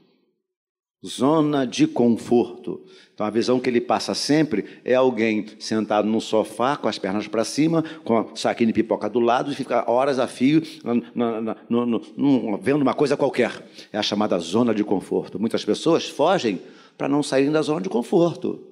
Zona 1.05 1.67
de 1.67 1.87
conforto. 1.87 2.85
Então 3.13 3.27
a 3.27 3.31
visão 3.31 3.59
que 3.59 3.69
ele 3.69 3.81
passa 3.81 4.15
sempre 4.15 4.81
é 4.85 4.95
alguém 4.95 5.47
sentado 5.59 6.09
num 6.09 6.21
sofá 6.21 6.77
com 6.77 6.87
as 6.87 6.99
pernas 6.99 7.27
para 7.27 7.45
cima, 7.45 7.83
com 8.05 8.19
a 8.19 8.37
saquinho 8.37 8.69
de 8.69 8.73
pipoca 8.73 9.11
do 9.11 9.19
lado 9.19 9.51
e 9.51 9.55
fica 9.55 9.91
horas 9.91 10.21
a 10.21 10.29
fio 10.29 10.63
vendo 12.61 12.83
uma 12.83 12.95
coisa 12.95 13.17
qualquer. 13.17 13.69
É 13.93 13.99
a 13.99 14.03
chamada 14.03 14.39
zona 14.39 14.73
de 14.73 14.85
conforto. 14.85 15.41
Muitas 15.41 15.65
pessoas 15.65 16.09
fogem 16.09 16.61
para 16.97 17.09
não 17.09 17.23
saírem 17.23 17.51
da 17.51 17.63
zona 17.63 17.81
de 17.81 17.89
conforto. 17.89 18.69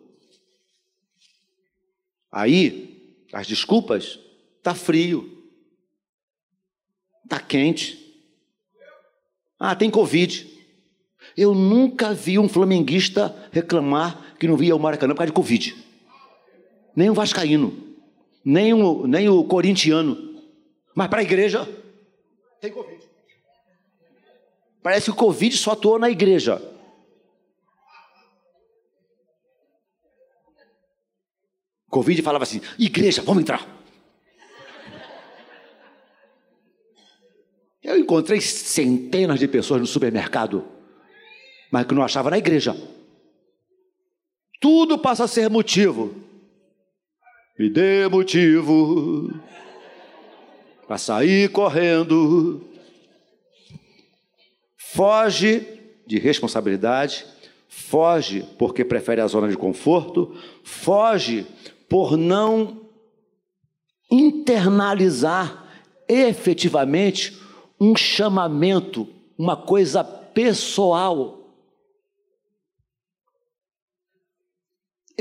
Aí, 2.30 3.26
as 3.32 3.46
desculpas, 3.46 4.20
tá 4.62 4.72
frio, 4.72 5.44
tá 7.28 7.40
quente. 7.40 7.98
Ah, 9.58 9.74
tem 9.74 9.90
Covid. 9.90 10.59
Eu 11.36 11.54
nunca 11.54 12.12
vi 12.12 12.38
um 12.38 12.48
flamenguista 12.48 13.34
reclamar 13.52 14.34
que 14.38 14.48
não 14.48 14.56
via 14.56 14.74
o 14.74 14.78
Maracanã 14.78 15.14
por 15.14 15.18
causa 15.18 15.30
de 15.30 15.36
Covid. 15.36 15.76
Nem 16.94 17.10
o 17.10 17.14
Vascaíno, 17.14 17.76
nem 18.44 18.72
o, 18.74 19.06
nem 19.06 19.28
o 19.28 19.44
corintiano. 19.44 20.42
Mas 20.94 21.08
para 21.08 21.20
a 21.20 21.22
igreja, 21.22 21.68
tem 22.60 22.72
Covid. 22.72 23.00
Parece 24.82 25.06
que 25.06 25.10
o 25.10 25.14
Covid 25.14 25.56
só 25.56 25.72
atuou 25.72 25.98
na 25.98 26.10
igreja. 26.10 26.60
Covid 31.90 32.22
falava 32.22 32.44
assim: 32.44 32.60
igreja, 32.78 33.22
vamos 33.22 33.42
entrar. 33.42 33.78
Eu 37.82 37.98
encontrei 37.98 38.40
centenas 38.40 39.38
de 39.38 39.48
pessoas 39.48 39.80
no 39.80 39.86
supermercado 39.86 40.69
mas 41.70 41.86
que 41.86 41.94
não 41.94 42.02
achava 42.02 42.30
na 42.30 42.38
igreja. 42.38 42.76
Tudo 44.60 44.98
passa 44.98 45.24
a 45.24 45.28
ser 45.28 45.48
motivo. 45.48 46.14
Me 47.58 47.68
dê 47.70 48.08
motivo 48.08 49.32
para 50.86 50.98
sair 50.98 51.50
correndo. 51.50 52.62
Foge 54.76 55.66
de 56.06 56.18
responsabilidade, 56.18 57.24
foge 57.68 58.44
porque 58.58 58.84
prefere 58.84 59.20
a 59.20 59.26
zona 59.26 59.48
de 59.48 59.56
conforto, 59.56 60.34
foge 60.64 61.46
por 61.88 62.16
não 62.16 62.80
internalizar 64.10 65.64
efetivamente 66.08 67.38
um 67.80 67.94
chamamento, 67.94 69.06
uma 69.38 69.56
coisa 69.56 70.02
pessoal. 70.02 71.39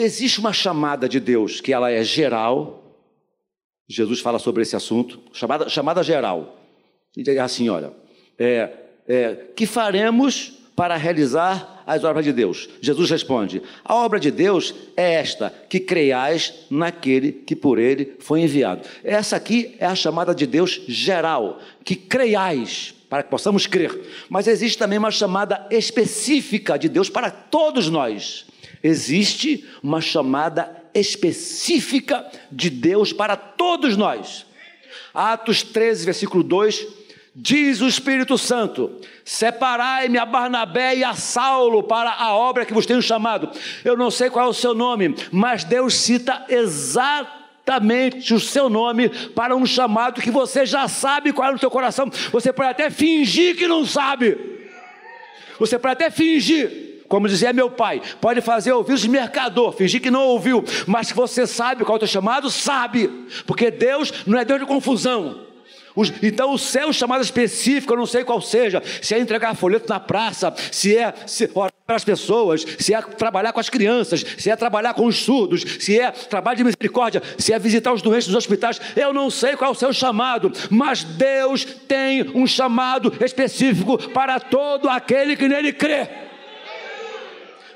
Existe 0.01 0.39
uma 0.39 0.53
chamada 0.53 1.09
de 1.09 1.19
Deus 1.19 1.59
que 1.59 1.73
ela 1.73 1.91
é 1.91 2.01
geral, 2.05 2.95
Jesus 3.85 4.21
fala 4.21 4.39
sobre 4.39 4.63
esse 4.63 4.73
assunto, 4.73 5.19
chamada, 5.33 5.67
chamada 5.67 6.01
geral. 6.01 6.57
E 7.17 7.21
diz 7.21 7.37
assim: 7.37 7.67
olha, 7.67 7.91
é, 8.37 8.69
é, 9.05 9.47
que 9.53 9.65
faremos 9.65 10.53
para 10.73 10.95
realizar 10.95 11.83
as 11.85 12.05
obras 12.05 12.23
de 12.23 12.31
Deus? 12.31 12.69
Jesus 12.79 13.09
responde: 13.09 13.61
A 13.83 13.93
obra 13.93 14.21
de 14.21 14.31
Deus 14.31 14.73
é 14.95 15.15
esta, 15.15 15.53
que 15.67 15.81
creiais 15.81 16.53
naquele 16.69 17.33
que 17.33 17.53
por 17.53 17.77
ele 17.77 18.15
foi 18.19 18.39
enviado. 18.39 18.87
Essa 19.03 19.35
aqui 19.35 19.75
é 19.79 19.85
a 19.85 19.95
chamada 19.95 20.33
de 20.33 20.47
Deus 20.47 20.81
geral, 20.87 21.59
que 21.83 21.97
creiais, 21.97 22.95
para 23.09 23.21
que 23.21 23.29
possamos 23.29 23.67
crer. 23.67 23.99
Mas 24.29 24.47
existe 24.47 24.77
também 24.77 24.97
uma 24.97 25.11
chamada 25.11 25.67
específica 25.69 26.79
de 26.79 26.87
Deus 26.87 27.09
para 27.09 27.29
todos 27.29 27.89
nós. 27.89 28.47
Existe 28.83 29.67
uma 29.83 30.01
chamada 30.01 30.79
específica 30.93 32.25
de 32.51 32.69
Deus 32.69 33.13
para 33.13 33.35
todos 33.35 33.97
nós. 33.97 34.45
Atos 35.13 35.63
13, 35.63 36.05
versículo 36.05 36.43
2, 36.43 36.87
diz 37.35 37.81
o 37.81 37.87
Espírito 37.87 38.37
Santo: 38.37 38.91
Separai-me 39.25 40.17
a 40.17 40.25
Barnabé 40.25 40.97
e 40.97 41.03
a 41.03 41.13
Saulo 41.13 41.83
para 41.83 42.11
a 42.11 42.33
obra 42.33 42.65
que 42.65 42.73
vos 42.73 42.85
tenho 42.85 43.01
chamado. 43.01 43.49
Eu 43.83 43.97
não 43.97 44.09
sei 44.09 44.29
qual 44.29 44.47
é 44.47 44.49
o 44.49 44.53
seu 44.53 44.73
nome, 44.73 45.15
mas 45.31 45.63
Deus 45.63 45.95
cita 45.95 46.45
exatamente 46.47 48.33
o 48.33 48.39
seu 48.39 48.69
nome 48.69 49.09
para 49.09 49.55
um 49.55 49.65
chamado 49.65 50.21
que 50.21 50.31
você 50.31 50.65
já 50.65 50.87
sabe 50.87 51.33
qual 51.33 51.49
é 51.49 51.51
no 51.51 51.59
seu 51.59 51.69
coração. 51.69 52.09
Você 52.31 52.53
pode 52.53 52.69
até 52.69 52.89
fingir 52.89 53.57
que 53.57 53.67
não 53.67 53.85
sabe. 53.85 54.37
Você 55.59 55.77
pode 55.77 55.93
até 55.93 56.09
fingir 56.09 56.88
como 57.09 57.27
dizia 57.27 57.51
meu 57.51 57.69
pai, 57.69 58.01
pode 58.21 58.39
fazer 58.39 58.71
ouvidos 58.71 59.01
de 59.01 59.09
mercador, 59.09 59.73
fingir 59.73 59.99
que 59.99 60.11
não 60.11 60.27
ouviu, 60.27 60.63
mas 60.85 61.07
se 61.07 61.13
você 61.13 61.45
sabe 61.45 61.83
qual 61.83 61.95
é 61.95 61.97
o 61.97 61.99
teu 61.99 62.07
chamado, 62.07 62.49
sabe, 62.49 63.09
porque 63.45 63.71
Deus 63.71 64.13
não 64.25 64.39
é 64.39 64.45
Deus 64.45 64.59
de 64.59 64.65
confusão. 64.65 65.49
Então, 66.23 66.53
o 66.53 66.57
seu 66.57 66.93
chamado 66.93 67.21
específico, 67.21 67.91
eu 67.91 67.97
não 67.97 68.05
sei 68.05 68.23
qual 68.23 68.39
seja, 68.39 68.81
se 69.01 69.13
é 69.13 69.19
entregar 69.19 69.53
folheto 69.55 69.89
na 69.89 69.99
praça, 69.99 70.53
se 70.71 70.95
é 70.95 71.13
se, 71.25 71.49
orar 71.53 71.73
para 71.85 71.95
as 71.95 72.03
pessoas, 72.03 72.63
se 72.77 72.93
é 72.93 73.01
trabalhar 73.01 73.51
com 73.51 73.59
as 73.59 73.69
crianças, 73.69 74.23
se 74.37 74.49
é 74.49 74.55
trabalhar 74.55 74.93
com 74.93 75.05
os 75.05 75.17
surdos, 75.17 75.65
se 75.79 75.99
é 75.99 76.11
trabalho 76.11 76.57
de 76.57 76.63
misericórdia, 76.63 77.21
se 77.37 77.51
é 77.51 77.59
visitar 77.59 77.91
os 77.91 78.01
doentes 78.01 78.27
nos 78.27 78.37
hospitais, 78.37 78.79
eu 78.95 79.11
não 79.11 79.29
sei 79.29 79.57
qual 79.57 79.71
é 79.71 79.73
o 79.73 79.77
seu 79.77 79.91
chamado, 79.91 80.53
mas 80.69 81.03
Deus 81.03 81.65
tem 81.65 82.29
um 82.35 82.45
chamado 82.45 83.11
específico 83.19 83.97
para 84.11 84.39
todo 84.39 84.87
aquele 84.87 85.35
que 85.35 85.47
nele 85.47 85.73
crê. 85.73 86.28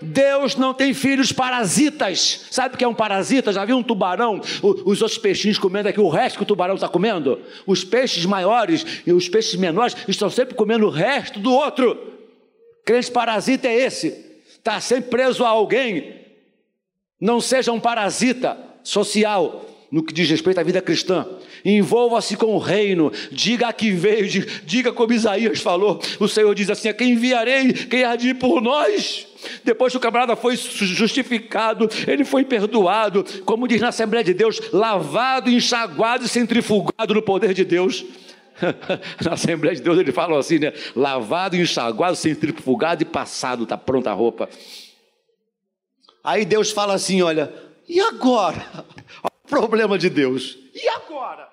Deus 0.04 0.56
não 0.56 0.74
tem 0.74 0.94
filhos 0.94 1.32
parasitas. 1.32 2.46
Sabe 2.52 2.76
o 2.76 2.78
que 2.78 2.84
é 2.84 2.88
um 2.88 2.94
parasita? 2.94 3.52
Já 3.52 3.66
viu 3.66 3.78
um 3.78 3.84
tubarão? 3.84 4.42
Os 4.62 5.02
outros 5.02 5.18
peixinhos 5.18 5.58
comendo 5.58 5.90
aqui 5.90 6.00
o 6.00 6.10
resto 6.10 6.38
que 6.38 6.44
o 6.44 6.46
tubarão 6.46 6.76
está 6.76 6.88
comendo? 6.88 7.40
Os 7.66 7.84
peixes 7.84 8.26
maiores 8.26 8.86
e 9.06 9.14
os 9.14 9.30
peixes 9.30 9.56
menores 9.56 9.96
estão 10.08 10.30
sempre 10.30 10.56
comendo 10.56 10.86
o 10.86 10.90
resto 10.90 11.40
do 11.40 11.52
outro. 11.52 11.98
Crente 12.86 13.12
parasita 13.12 13.68
é 13.68 13.76
esse. 13.76 14.34
Está 14.48 14.80
sempre 14.80 15.10
preso 15.10 15.44
a 15.44 15.50
alguém. 15.50 16.22
Não 17.20 17.40
seja 17.40 17.72
um 17.72 17.80
parasita 17.80 18.58
social 18.84 19.66
no 19.92 20.04
que 20.04 20.14
diz 20.14 20.30
respeito 20.30 20.60
à 20.60 20.64
vida 20.64 20.82
cristã. 20.82 21.26
Envolva-se 21.64 22.36
com 22.36 22.56
o 22.56 22.58
reino, 22.58 23.12
diga 23.32 23.68
a 23.68 23.74
que 23.74 23.92
veio, 23.92 24.28
diga 24.66 24.92
como 24.92 25.14
Isaías 25.14 25.62
falou. 25.62 26.02
O 26.20 26.28
Senhor 26.28 26.54
diz 26.56 26.70
assim: 26.70 26.90
a 26.90 26.94
quem 26.94 27.12
enviarei, 27.12 27.72
quem 27.72 28.04
há 28.04 28.16
de 28.16 28.30
ir 28.30 28.34
por 28.34 28.62
nós. 28.62 29.28
Depois 29.64 29.92
que 29.94 29.98
o 29.98 30.02
camarada 30.02 30.36
foi 30.36 30.56
justificado, 30.56 31.90
ele 32.08 32.24
foi 32.24 32.44
perdoado, 32.44 33.24
como 33.46 33.68
diz 33.68 33.82
na 33.82 33.90
Assembleia 33.90 34.24
de 34.24 34.34
Deus, 34.34 34.60
lavado, 34.72 35.50
enxaguado 35.50 36.26
e 36.26 36.30
centrifugado 36.30 37.14
no 37.14 37.22
poder 37.22 37.54
de 37.54 37.64
Deus. 37.64 38.06
na 39.24 39.34
Assembleia 39.34 39.76
de 39.76 39.82
Deus 39.82 39.98
ele 39.98 40.12
fala 40.12 40.38
assim, 40.40 40.60
né? 40.60 40.74
Lavado, 40.96 41.56
enxaguado, 41.56 42.16
centrifugado 42.16 43.02
e 43.02 43.06
passado, 43.06 43.64
está 43.64 43.78
pronta 43.78 44.12
a 44.12 44.14
roupa. 44.14 44.50
Aí 46.24 46.46
Deus 46.46 46.72
fala 46.72 46.94
assim: 46.94 47.22
olha, 47.22 47.54
e 47.88 48.00
agora? 48.00 48.66
O 49.46 49.56
problema 49.56 50.00
de 50.00 50.10
Deus. 50.10 50.58
E 50.74 50.88
agora? 50.88 51.48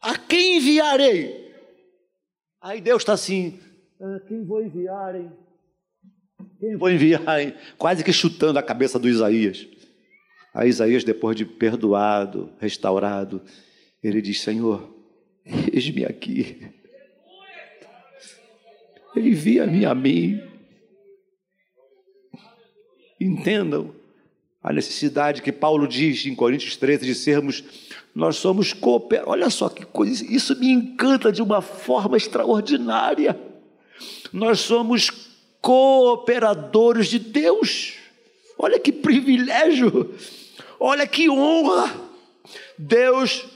A 0.00 0.16
quem 0.16 0.58
enviarei? 0.58 1.50
Aí 2.60 2.80
Deus 2.80 3.02
está 3.02 3.14
assim: 3.14 3.58
a 4.00 4.20
quem 4.28 4.44
vou 4.44 4.62
enviar, 4.62 5.16
hein? 5.16 5.32
Quem 6.64 6.76
vou 6.76 6.90
enviar? 6.90 7.42
Hein? 7.42 7.52
Quase 7.76 8.02
que 8.02 8.10
chutando 8.10 8.58
a 8.58 8.62
cabeça 8.62 8.98
do 8.98 9.06
Isaías. 9.06 9.66
Aí 10.54 10.70
Isaías, 10.70 11.04
depois 11.04 11.36
de 11.36 11.44
perdoado, 11.44 12.50
restaurado, 12.58 13.42
ele 14.02 14.22
diz: 14.22 14.40
Senhor, 14.40 14.90
eis-me 15.44 16.06
aqui. 16.06 16.66
Envia-me 19.14 19.84
a 19.84 19.94
mim. 19.94 20.40
Entendam 23.20 23.94
a 24.62 24.72
necessidade 24.72 25.42
que 25.42 25.52
Paulo 25.52 25.86
diz 25.86 26.24
em 26.24 26.34
Coríntios 26.34 26.76
13 26.76 27.04
de 27.04 27.14
sermos, 27.14 27.62
nós 28.14 28.36
somos 28.36 28.72
cooperadores. 28.72 29.30
Olha 29.30 29.50
só 29.50 29.68
que 29.68 29.84
coisa, 29.84 30.24
isso 30.24 30.58
me 30.58 30.70
encanta 30.70 31.30
de 31.30 31.42
uma 31.42 31.60
forma 31.60 32.16
extraordinária. 32.16 33.38
Nós 34.32 34.60
somos 34.60 35.33
cooperadores 35.64 37.06
de 37.06 37.18
Deus. 37.18 37.94
Olha 38.58 38.78
que 38.78 38.92
privilégio, 38.92 40.14
olha 40.78 41.06
que 41.06 41.30
honra. 41.30 41.90
Deus 42.76 43.46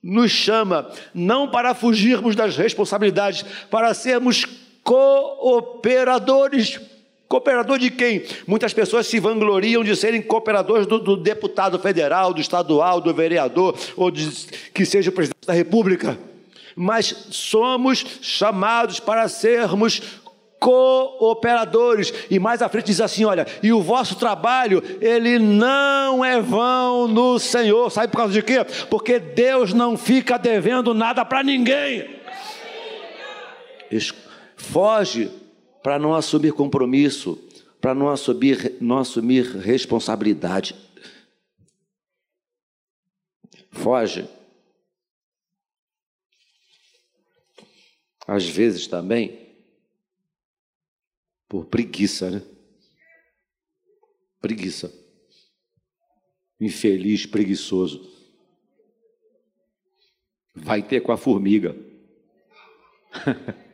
nos 0.00 0.30
chama 0.30 0.88
não 1.12 1.50
para 1.50 1.74
fugirmos 1.74 2.36
das 2.36 2.56
responsabilidades, 2.56 3.44
para 3.68 3.92
sermos 3.94 4.46
cooperadores 4.84 6.80
Cooperador 7.28 7.80
de 7.80 7.90
quem? 7.90 8.22
Muitas 8.46 8.72
pessoas 8.72 9.08
se 9.08 9.18
vangloriam 9.18 9.82
de 9.82 9.96
serem 9.96 10.22
cooperadores 10.22 10.86
do, 10.86 11.00
do 11.00 11.16
deputado 11.16 11.76
federal, 11.76 12.32
do 12.32 12.40
estadual, 12.40 13.00
do 13.00 13.12
vereador, 13.12 13.76
ou 13.96 14.12
de, 14.12 14.30
que 14.72 14.86
seja 14.86 15.10
o 15.10 15.12
presidente 15.12 15.44
da 15.44 15.52
república. 15.52 16.16
Mas 16.76 17.26
somos 17.30 18.06
chamados 18.22 19.00
para 19.00 19.26
sermos 19.28 20.00
cooperadores. 20.58 22.12
E 22.30 22.38
mais 22.38 22.62
à 22.62 22.68
frente 22.68 22.86
diz 22.86 23.00
assim: 23.00 23.24
olha, 23.24 23.46
e 23.62 23.72
o 23.72 23.82
vosso 23.82 24.16
trabalho, 24.16 24.82
ele 25.00 25.38
não 25.38 26.24
é 26.24 26.40
vão 26.40 27.08
no 27.08 27.38
Senhor. 27.38 27.90
Sabe 27.90 28.08
por 28.08 28.18
causa 28.18 28.32
de 28.32 28.42
quê? 28.42 28.64
Porque 28.90 29.18
Deus 29.18 29.72
não 29.72 29.96
fica 29.96 30.38
devendo 30.38 30.94
nada 30.94 31.24
para 31.24 31.42
ninguém. 31.42 32.16
Foge 34.56 35.30
para 35.82 35.98
não 35.98 36.14
assumir 36.14 36.52
compromisso, 36.52 37.38
para 37.80 37.94
não 37.94 38.08
assumir, 38.08 38.74
não 38.80 38.98
assumir 38.98 39.44
responsabilidade. 39.58 40.74
Foge. 43.70 44.28
Às 48.26 48.44
vezes 48.48 48.88
também 48.88 49.45
por 51.48 51.66
preguiça, 51.66 52.30
né? 52.30 52.42
Preguiça. 54.40 54.92
Infeliz, 56.60 57.26
preguiçoso. 57.26 58.10
Vai 60.54 60.82
ter 60.82 61.00
com 61.00 61.12
a 61.12 61.16
formiga. 61.16 61.76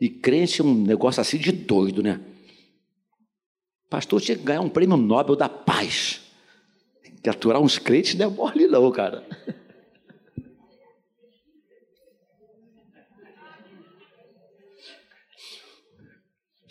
E 0.00 0.08
crente 0.08 0.60
é 0.60 0.64
um 0.64 0.74
negócio 0.74 1.20
assim 1.20 1.38
de 1.38 1.50
doido, 1.50 2.02
né? 2.02 2.20
Pastor 3.90 4.20
tinha 4.20 4.36
que 4.36 4.44
ganhar 4.44 4.60
um 4.60 4.68
prêmio 4.68 4.96
Nobel 4.96 5.34
da 5.34 5.48
paz. 5.48 6.20
Tem 7.02 7.16
que 7.16 7.28
aturar 7.28 7.60
uns 7.60 7.78
crentes 7.78 8.14
não 8.14 8.26
é 8.26 8.28
mole 8.28 8.66
não, 8.68 8.90
cara. 8.92 9.26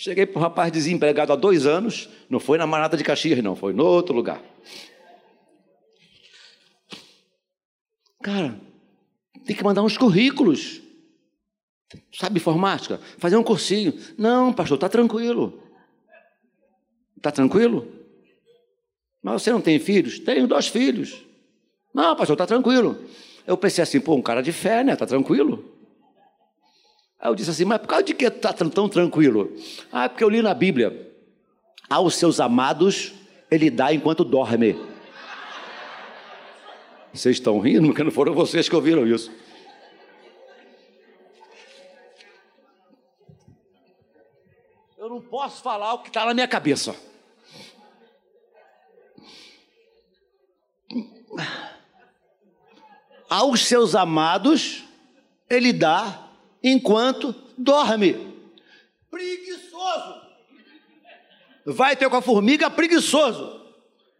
Cheguei 0.07 0.25
para 0.25 0.39
um 0.39 0.41
rapaz 0.41 0.71
desempregado 0.71 1.33
há 1.33 1.35
dois 1.35 1.65
anos, 1.65 2.07
não 2.29 2.39
foi 2.39 2.57
na 2.57 2.65
Manata 2.65 2.95
de 2.95 3.03
Caxias, 3.03 3.43
não, 3.43 3.57
foi 3.57 3.73
no 3.73 3.83
outro 3.83 4.15
lugar. 4.15 4.41
Cara, 8.23 8.57
tem 9.45 9.53
que 9.53 9.61
mandar 9.65 9.83
uns 9.83 9.97
currículos. 9.97 10.81
Sabe 12.13 12.39
informática? 12.39 13.01
Fazer 13.17 13.35
um 13.35 13.43
cursinho. 13.43 13.93
Não, 14.17 14.53
pastor, 14.53 14.75
está 14.75 14.87
tranquilo. 14.87 15.61
Está 17.17 17.29
tranquilo? 17.29 17.85
Mas 19.21 19.41
você 19.41 19.51
não 19.51 19.59
tem 19.59 19.77
filhos? 19.77 20.19
Tenho 20.19 20.47
dois 20.47 20.67
filhos. 20.67 21.21
Não, 21.93 22.15
pastor, 22.15 22.35
está 22.35 22.47
tranquilo. 22.47 22.97
Eu 23.45 23.57
pensei 23.57 23.83
assim, 23.83 23.99
pô, 23.99 24.15
um 24.15 24.21
cara 24.21 24.41
de 24.41 24.53
fé, 24.53 24.85
né? 24.85 24.93
Está 24.93 25.05
tranquilo? 25.05 25.65
Aí 27.19 27.29
eu 27.31 27.35
disse 27.35 27.49
assim, 27.49 27.65
mas 27.65 27.79
por 27.79 27.87
causa 27.87 28.03
de 28.03 28.13
que 28.13 28.25
está 28.25 28.53
tão 28.53 28.87
tranquilo? 28.87 29.55
Ah, 29.91 30.05
é 30.05 30.09
porque 30.09 30.23
eu 30.23 30.29
li 30.29 30.41
na 30.41 30.53
Bíblia. 30.53 31.11
Aos 31.89 32.15
seus 32.15 32.39
amados 32.39 33.13
ele 33.49 33.69
dá 33.69 33.93
enquanto 33.93 34.23
dorme. 34.23 34.75
Vocês 37.13 37.37
estão 37.37 37.59
rindo 37.59 37.87
porque 37.87 38.03
não 38.03 38.11
foram 38.11 38.33
vocês 38.33 38.69
que 38.69 38.75
ouviram 38.75 39.07
isso. 39.07 39.31
Eu 44.97 45.09
não 45.09 45.21
posso 45.21 45.63
falar 45.63 45.93
o 45.93 46.03
que 46.03 46.09
está 46.09 46.25
na 46.25 46.33
minha 46.33 46.47
cabeça. 46.47 46.95
Aos 53.29 53.65
seus 53.65 53.95
amados, 53.95 54.83
ele 55.49 55.73
dá 55.73 56.26
enquanto 56.63 57.33
dorme. 57.57 58.15
Preguiçoso. 59.09 60.27
Vai 61.65 61.95
ter 61.95 62.09
com 62.09 62.15
a 62.15 62.21
formiga 62.21 62.69
preguiçoso. 62.69 63.57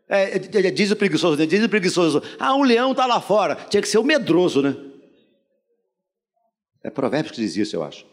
É, 0.10 0.38
é, 0.38 0.68
é, 0.68 0.72
diz 0.72 0.92
o 0.92 0.96
preguiçoso, 0.96 1.38
né? 1.38 1.46
diz 1.46 1.64
o 1.64 1.70
preguiçoso. 1.70 2.22
Ah, 2.40 2.56
um 2.56 2.64
leão 2.64 2.92
está 2.92 3.06
lá 3.06 3.20
fora. 3.20 3.56
Tinha 3.56 3.82
que 3.82 3.88
ser 3.88 3.98
o 3.98 4.04
medroso, 4.04 4.62
né? 4.62 4.76
É 6.84 6.90
Provérbios 6.90 7.36
que 7.36 7.42
diz 7.42 7.56
isso, 7.58 7.76
eu 7.76 7.84
acho. 7.84 8.06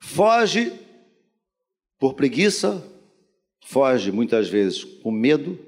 Foge 0.00 0.72
por 1.98 2.14
preguiça, 2.14 2.82
foge 3.66 4.10
muitas 4.10 4.48
vezes 4.48 4.82
com 4.82 5.10
medo, 5.10 5.58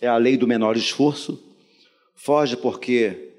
é 0.00 0.08
a 0.08 0.16
lei 0.16 0.36
do 0.36 0.48
menor 0.48 0.76
esforço, 0.76 1.40
foge 2.16 2.56
porque 2.56 3.29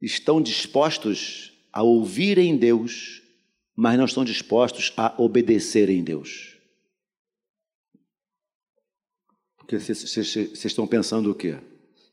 estão 0.00 0.40
dispostos 0.40 1.52
a 1.72 1.82
ouvirem 1.82 2.56
Deus, 2.56 3.22
mas 3.76 3.98
não 3.98 4.04
estão 4.04 4.24
dispostos 4.24 4.92
a 4.96 5.14
obedecerem 5.18 6.02
Deus. 6.02 6.56
Porque 9.56 9.78
vocês 9.78 10.64
estão 10.64 10.86
pensando 10.86 11.30
o 11.30 11.34
quê? 11.34 11.58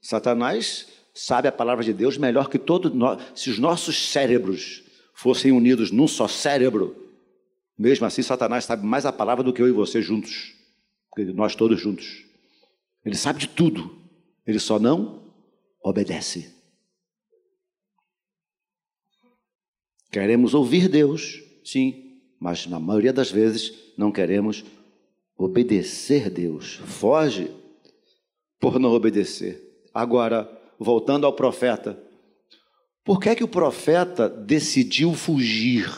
Satanás 0.01 0.87
sabe 1.13 1.47
a 1.47 1.51
palavra 1.51 1.83
de 1.83 1.91
Deus 1.91 2.17
melhor 2.17 2.49
que 2.49 2.59
todos 2.59 2.93
nós. 2.93 3.21
Se 3.33 3.49
os 3.49 3.57
nossos 3.57 4.11
cérebros 4.11 4.83
fossem 5.13 5.51
unidos 5.51 5.89
num 5.89 6.07
só 6.07 6.27
cérebro, 6.27 6.95
mesmo 7.77 8.05
assim 8.05 8.21
Satanás 8.21 8.65
sabe 8.65 8.85
mais 8.85 9.05
a 9.05 9.11
palavra 9.11 9.43
do 9.43 9.51
que 9.51 9.61
eu 9.61 9.67
e 9.67 9.71
você 9.71 10.01
juntos. 10.01 10.53
Nós 11.33 11.55
todos 11.55 11.79
juntos. 11.79 12.23
Ele 13.03 13.15
sabe 13.15 13.39
de 13.39 13.47
tudo. 13.47 13.97
Ele 14.45 14.59
só 14.59 14.77
não 14.77 15.33
obedece. 15.81 16.56
Queremos 20.11 20.53
ouvir 20.53 20.87
Deus, 20.87 21.43
sim, 21.63 22.19
mas 22.39 22.65
na 22.67 22.79
maioria 22.79 23.11
das 23.11 23.31
vezes 23.31 23.73
não 23.97 24.11
queremos 24.11 24.63
obedecer 25.37 26.29
Deus. 26.29 26.75
Foge 26.85 27.51
por 28.59 28.79
não 28.79 28.91
obedecer. 28.91 29.85
Agora, 29.93 30.49
voltando 30.79 31.25
ao 31.25 31.33
profeta, 31.33 32.01
por 33.03 33.19
que 33.19 33.29
é 33.29 33.35
que 33.35 33.43
o 33.43 33.47
profeta 33.47 34.29
decidiu 34.29 35.13
fugir? 35.13 35.89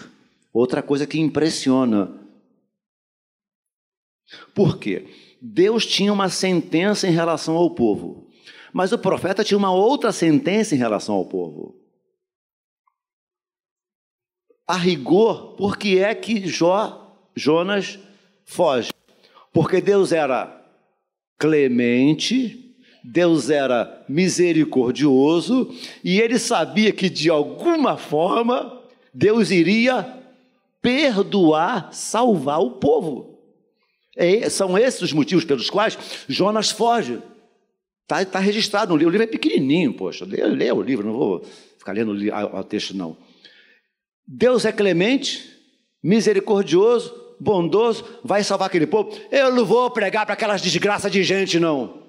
Outra 0.54 0.82
coisa 0.82 1.06
que 1.06 1.19
impressiona. 1.19 2.19
Por 4.54 4.78
quê? 4.78 5.08
Deus 5.41 5.86
tinha 5.86 6.12
uma 6.12 6.30
sentença 6.30 7.08
em 7.08 7.12
relação 7.12 7.56
ao 7.56 7.74
povo, 7.74 8.28
mas 8.74 8.91
o 8.91 8.98
profeta 8.98 9.43
tinha 9.43 9.58
uma 9.58 9.72
outra 9.72 10.12
sentença 10.12 10.76
em 10.76 10.78
relação 10.78 11.15
ao 11.15 11.26
povo. 11.26 11.76
A 14.69 14.75
rigor, 14.75 15.55
por 15.58 15.77
que 15.77 15.97
é 15.97 16.13
que 16.13 16.47
Jó, 16.47 17.12
Jonas 17.36 17.97
foge? 18.45 18.91
Porque 19.51 19.82
Deus 19.82 20.12
era 20.12 20.63
clemente, 21.39 22.75
Deus 23.03 23.49
era 23.49 24.05
misericordioso 24.08 25.73
e 26.03 26.21
ele 26.21 26.38
sabia 26.38 26.91
que 26.91 27.10
de 27.10 27.32
alguma 27.32 27.97
forma 27.97 28.79
Deus 29.12 29.49
iria 29.49 30.08
perdoar, 30.79 31.91
salvar 31.91 32.60
o 32.60 32.73
povo. 32.73 33.39
É, 34.15 34.51
são 34.51 34.77
esses 34.77 35.01
os 35.01 35.13
motivos 35.13 35.45
pelos 35.45 35.67
quais 35.67 35.97
Jonas 36.27 36.69
foge. 36.69 37.19
Está 38.03 38.23
tá 38.23 38.38
registrado 38.38 38.91
no 38.91 38.97
livro. 38.97 39.10
O 39.10 39.13
livro 39.13 39.23
é 39.23 39.32
pequenininho, 39.32 39.93
poxa. 39.93 40.25
Leia, 40.25 40.75
o 40.75 40.84
livro, 40.84 41.08
não 41.08 41.17
vou 41.17 41.43
ficar 41.75 41.93
lendo 41.93 42.12
o 42.12 42.63
texto, 42.63 42.95
não. 42.95 43.17
Deus 44.31 44.63
é 44.63 44.71
clemente, 44.71 45.59
misericordioso, 46.03 47.35
bondoso, 47.39 48.19
vai 48.23 48.43
salvar 48.43 48.67
aquele 48.67 48.85
povo. 48.85 49.09
Eu 49.31 49.51
não 49.51 49.65
vou 49.65 49.89
pregar 49.89 50.23
para 50.23 50.35
aquelas 50.35 50.61
desgraças 50.61 51.11
de 51.11 51.23
gente, 51.23 51.59
não. 51.59 52.07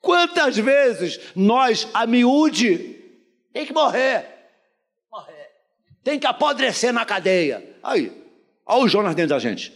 Quantas 0.00 0.56
vezes 0.56 1.20
nós, 1.36 1.86
a 1.94 2.08
miúde, 2.08 3.00
tem 3.52 3.64
que 3.64 3.72
morrer? 3.72 4.26
Morrer. 5.08 5.48
Tem 6.02 6.18
que 6.18 6.26
apodrecer 6.26 6.92
na 6.92 7.06
cadeia. 7.06 7.78
Aí, 7.80 8.10
olha 8.66 8.82
o 8.82 8.88
Jonas 8.88 9.14
dentro 9.14 9.30
da 9.30 9.38
gente. 9.38 9.72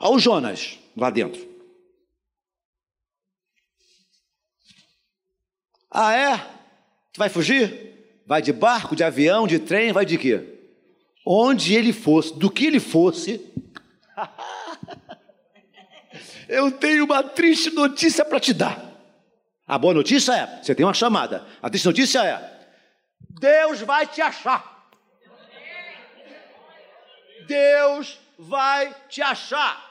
Olha 0.00 0.14
o 0.14 0.18
Jonas 0.18 0.78
lá 0.96 1.10
dentro. 1.10 1.46
Ah, 5.90 6.16
é? 6.16 6.38
Tu 7.12 7.18
vai 7.18 7.28
fugir? 7.28 7.88
Vai 8.28 8.42
de 8.42 8.52
barco, 8.52 8.94
de 8.94 9.02
avião, 9.02 9.46
de 9.46 9.58
trem, 9.58 9.90
vai 9.90 10.04
de 10.04 10.18
quê? 10.18 10.44
Onde 11.24 11.74
ele 11.74 11.94
fosse, 11.94 12.38
do 12.38 12.50
que 12.50 12.66
ele 12.66 12.78
fosse. 12.78 13.40
Eu 16.46 16.70
tenho 16.70 17.06
uma 17.06 17.22
triste 17.22 17.70
notícia 17.70 18.26
para 18.26 18.38
te 18.38 18.52
dar. 18.52 18.86
A 19.66 19.78
boa 19.78 19.94
notícia 19.94 20.34
é: 20.34 20.62
você 20.62 20.74
tem 20.74 20.84
uma 20.84 20.92
chamada. 20.92 21.46
A 21.62 21.70
triste 21.70 21.86
notícia 21.86 22.22
é: 22.22 22.68
Deus 23.30 23.80
vai 23.80 24.06
te 24.06 24.20
achar. 24.20 24.90
Deus 27.46 28.18
vai 28.38 28.94
te 29.08 29.22
achar. 29.22 29.90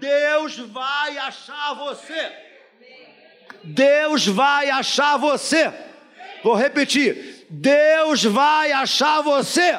Deus 0.00 0.56
vai 0.56 1.18
achar 1.18 1.74
você. 1.74 2.32
Deus 3.62 4.26
vai 4.26 4.70
achar 4.70 5.16
você. 5.18 5.91
Vou 6.42 6.54
repetir: 6.54 7.46
Deus 7.48 8.24
vai 8.24 8.72
achar 8.72 9.20
você 9.22 9.78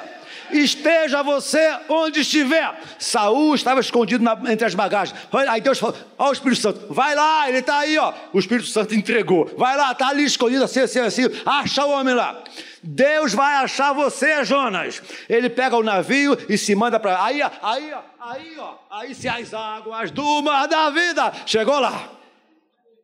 esteja 0.51 1.23
você 1.23 1.77
onde 1.89 2.21
estiver. 2.21 2.79
Saul 2.99 3.55
estava 3.55 3.79
escondido 3.79 4.23
na, 4.23 4.37
entre 4.51 4.65
as 4.65 4.75
bagagens. 4.75 5.17
Aí 5.49 5.61
Deus 5.61 5.79
falou: 5.79 5.95
Ó, 6.17 6.29
o 6.29 6.33
Espírito 6.33 6.61
Santo, 6.61 6.93
vai 6.93 7.15
lá, 7.15 7.49
ele 7.49 7.59
está 7.59 7.79
aí, 7.79 7.97
ó. 7.97 8.13
O 8.31 8.39
Espírito 8.39 8.67
Santo 8.67 8.93
entregou. 8.95 9.51
Vai 9.57 9.75
lá, 9.75 9.91
está 9.91 10.09
ali 10.09 10.23
escondido, 10.23 10.63
assim, 10.63 10.81
assim, 10.81 10.99
assim. 10.99 11.23
Acha 11.45 11.85
o 11.85 11.91
homem 11.91 12.13
lá. 12.13 12.41
Deus 12.81 13.33
vai 13.33 13.55
achar 13.55 13.93
você, 13.93 14.43
Jonas. 14.43 15.01
Ele 15.29 15.49
pega 15.49 15.77
o 15.77 15.83
navio 15.83 16.37
e 16.49 16.57
se 16.57 16.75
manda 16.75 16.99
para. 16.99 17.23
Aí, 17.23 17.41
aí, 17.41 17.93
aí, 18.19 18.55
ó. 18.59 18.73
Aí 18.91 19.15
se 19.15 19.27
as 19.27 19.53
águas 19.53 20.11
do 20.11 20.41
mar 20.41 20.67
da 20.67 20.89
vida. 20.89 21.31
Chegou 21.45 21.79
lá. 21.79 22.09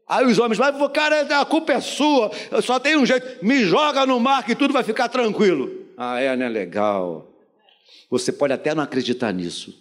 Aí 0.09 0.25
os 0.25 0.39
homens, 0.39 0.57
mas 0.57 0.75
cara, 0.91 1.39
a 1.39 1.45
culpa 1.45 1.73
é 1.73 1.79
sua, 1.79 2.31
só 2.63 2.79
tem 2.79 2.97
um 2.97 3.05
jeito, 3.05 3.45
me 3.45 3.63
joga 3.63 4.07
no 4.07 4.19
mar 4.19 4.43
que 4.43 4.55
tudo 4.55 4.73
vai 4.73 4.83
ficar 4.83 5.07
tranquilo. 5.07 5.85
Ah, 5.95 6.19
é, 6.19 6.35
né? 6.35 6.49
Legal. 6.49 7.31
Você 8.09 8.31
pode 8.31 8.51
até 8.51 8.73
não 8.73 8.81
acreditar 8.81 9.31
nisso, 9.31 9.71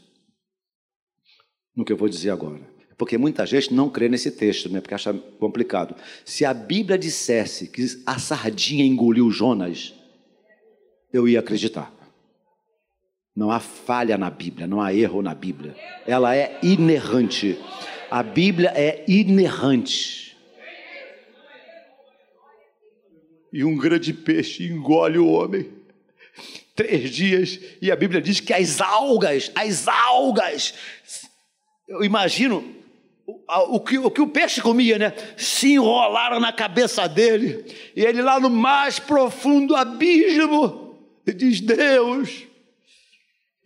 no 1.75 1.83
que 1.83 1.93
eu 1.93 1.97
vou 1.97 2.11
dizer 2.11 2.29
agora. 2.29 2.61
Porque 2.99 3.17
muita 3.17 3.47
gente 3.47 3.73
não 3.73 3.89
crê 3.89 4.09
nesse 4.09 4.31
texto, 4.31 4.69
né? 4.69 4.81
porque 4.81 4.95
acha 4.95 5.15
complicado. 5.39 5.95
Se 6.25 6.45
a 6.45 6.53
Bíblia 6.53 6.99
dissesse 6.99 7.69
que 7.69 7.87
a 8.05 8.19
sardinha 8.19 8.85
engoliu 8.85 9.31
Jonas, 9.31 9.95
eu 11.13 11.29
ia 11.29 11.39
acreditar. 11.39 11.93
Não 13.35 13.53
há 13.53 13.61
falha 13.61 14.19
na 14.19 14.29
Bíblia, 14.29 14.67
não 14.67 14.81
há 14.81 14.93
erro 14.93 15.23
na 15.23 15.33
Bíblia. 15.33 15.77
Ela 16.07 16.35
é 16.35 16.59
inerrante. 16.61 17.57
A 18.11 18.23
Bíblia 18.23 18.73
é 18.75 19.05
inerrante. 19.07 20.37
E 23.53 23.65
um 23.65 23.77
grande 23.77 24.13
peixe 24.13 24.65
engole 24.65 25.19
o 25.19 25.29
homem 25.29 25.79
três 26.79 27.11
dias, 27.11 27.59
e 27.83 27.91
a 27.91 27.97
Bíblia 27.97 28.21
diz 28.21 28.39
que 28.39 28.55
as 28.55 28.81
algas, 28.81 29.51
as 29.57 29.89
algas, 29.89 30.75
eu 31.89 32.05
imagino 32.05 32.73
o, 33.27 33.81
que, 33.81 33.99
o 33.99 34.09
que 34.09 34.21
o 34.21 34.29
peixe 34.29 34.63
comia, 34.63 34.97
né? 34.97 35.13
Se 35.37 35.73
enrolaram 35.73 36.39
na 36.39 36.53
cabeça 36.53 37.09
dele, 37.09 37.65
e 37.97 38.05
ele 38.05 38.23
lá 38.23 38.39
no 38.39 38.49
mais 38.49 39.01
profundo 39.01 39.75
abismo, 39.75 40.97
diz: 41.27 41.61
Deus, 41.61 42.45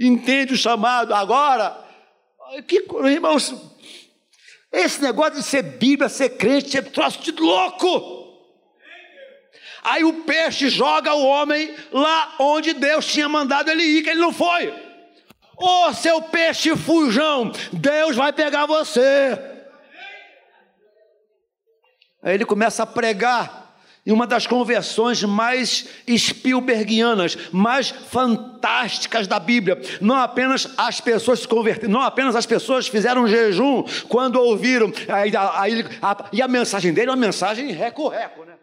entende 0.01 0.55
o 0.55 0.57
chamado, 0.57 1.13
agora, 1.13 1.79
que, 2.67 2.83
irmãos, 3.05 3.55
esse 4.73 5.03
negócio 5.03 5.35
de 5.35 5.43
ser 5.43 5.63
Bíblia, 5.63 6.09
ser 6.09 6.31
crente, 6.31 6.79
é 6.79 6.83
troço 6.83 7.21
de 7.21 7.31
louco. 7.33 8.23
Aí 9.85 10.05
o 10.05 10.23
peixe 10.23 10.69
joga 10.71 11.13
o 11.13 11.27
homem 11.27 11.75
lá 11.93 12.37
onde 12.39 12.73
Deus 12.73 13.05
tinha 13.07 13.29
mandado 13.29 13.71
ele 13.71 13.83
ir, 13.83 14.03
que 14.03 14.11
ele 14.11 14.21
não 14.21 14.33
foi. 14.33 14.71
Ô 15.57 15.87
oh, 15.87 15.93
seu 15.93 16.23
peixe 16.23 16.75
fujão, 16.77 17.53
Deus 17.73 18.17
vai 18.17 18.33
pegar 18.33 18.65
você. 18.65 19.39
Aí 22.23 22.35
ele 22.35 22.45
começa 22.45 22.85
a 22.85 22.87
pregar 22.87 23.62
e 24.05 24.11
uma 24.11 24.27
das 24.27 24.49
conversões 24.49 25.23
mais 25.23 25.89
Spielbergianas, 26.09 27.39
mais 27.53 27.91
fantásticas 27.91 29.29
da 29.29 29.39
Bíblia. 29.39 29.81
Não 30.01 30.17
apenas 30.17 30.69
as 30.77 31.01
pessoas 31.01 31.41
se 31.41 31.49
converteram, 31.49 31.93
não 31.93 32.03
apenas 32.03 32.35
as 32.35 32.45
pessoas 32.45 32.89
fizeram 32.89 33.29
jejum 33.29 33.85
quando 34.09 34.37
ouviram. 34.37 34.93
A, 35.09 35.69
e 36.33 36.43
a 36.43 36.49
mensagem 36.49 36.93
dele 36.93 37.11
é 37.11 37.13
uma 37.13 37.17
mensagem 37.17 37.71
recorreco, 37.71 38.45
né? 38.45 38.55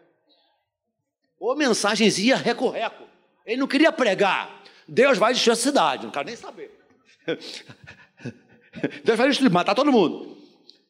Ou 1.38 1.56
mensagenzinha 1.56 2.36
recorreco. 2.36 3.04
Ele 3.46 3.56
não 3.56 3.66
queria 3.66 3.90
pregar. 3.90 4.60
Deus 4.86 5.16
vai 5.16 5.32
destruir 5.32 5.54
a 5.54 5.56
cidade, 5.56 6.04
não 6.04 6.10
quero 6.10 6.26
nem 6.26 6.36
saber. 6.36 6.70
Deus 9.02 9.16
vai 9.16 9.28
destruir, 9.28 9.50
matar 9.50 9.74
todo 9.74 9.90
mundo. 9.90 10.36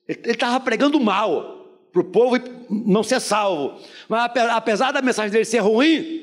Ele 0.09 0.33
estava 0.33 0.59
pregando 0.59 0.99
mal 0.99 1.60
para 1.93 2.01
o 2.01 2.05
povo 2.05 2.37
não 2.69 3.03
ser 3.03 3.21
salvo. 3.21 3.81
Mas 4.09 4.31
apesar 4.51 4.93
da 4.93 5.03
mensagem 5.03 5.31
dele 5.31 5.45
ser 5.45 5.59
ruim, 5.59 6.21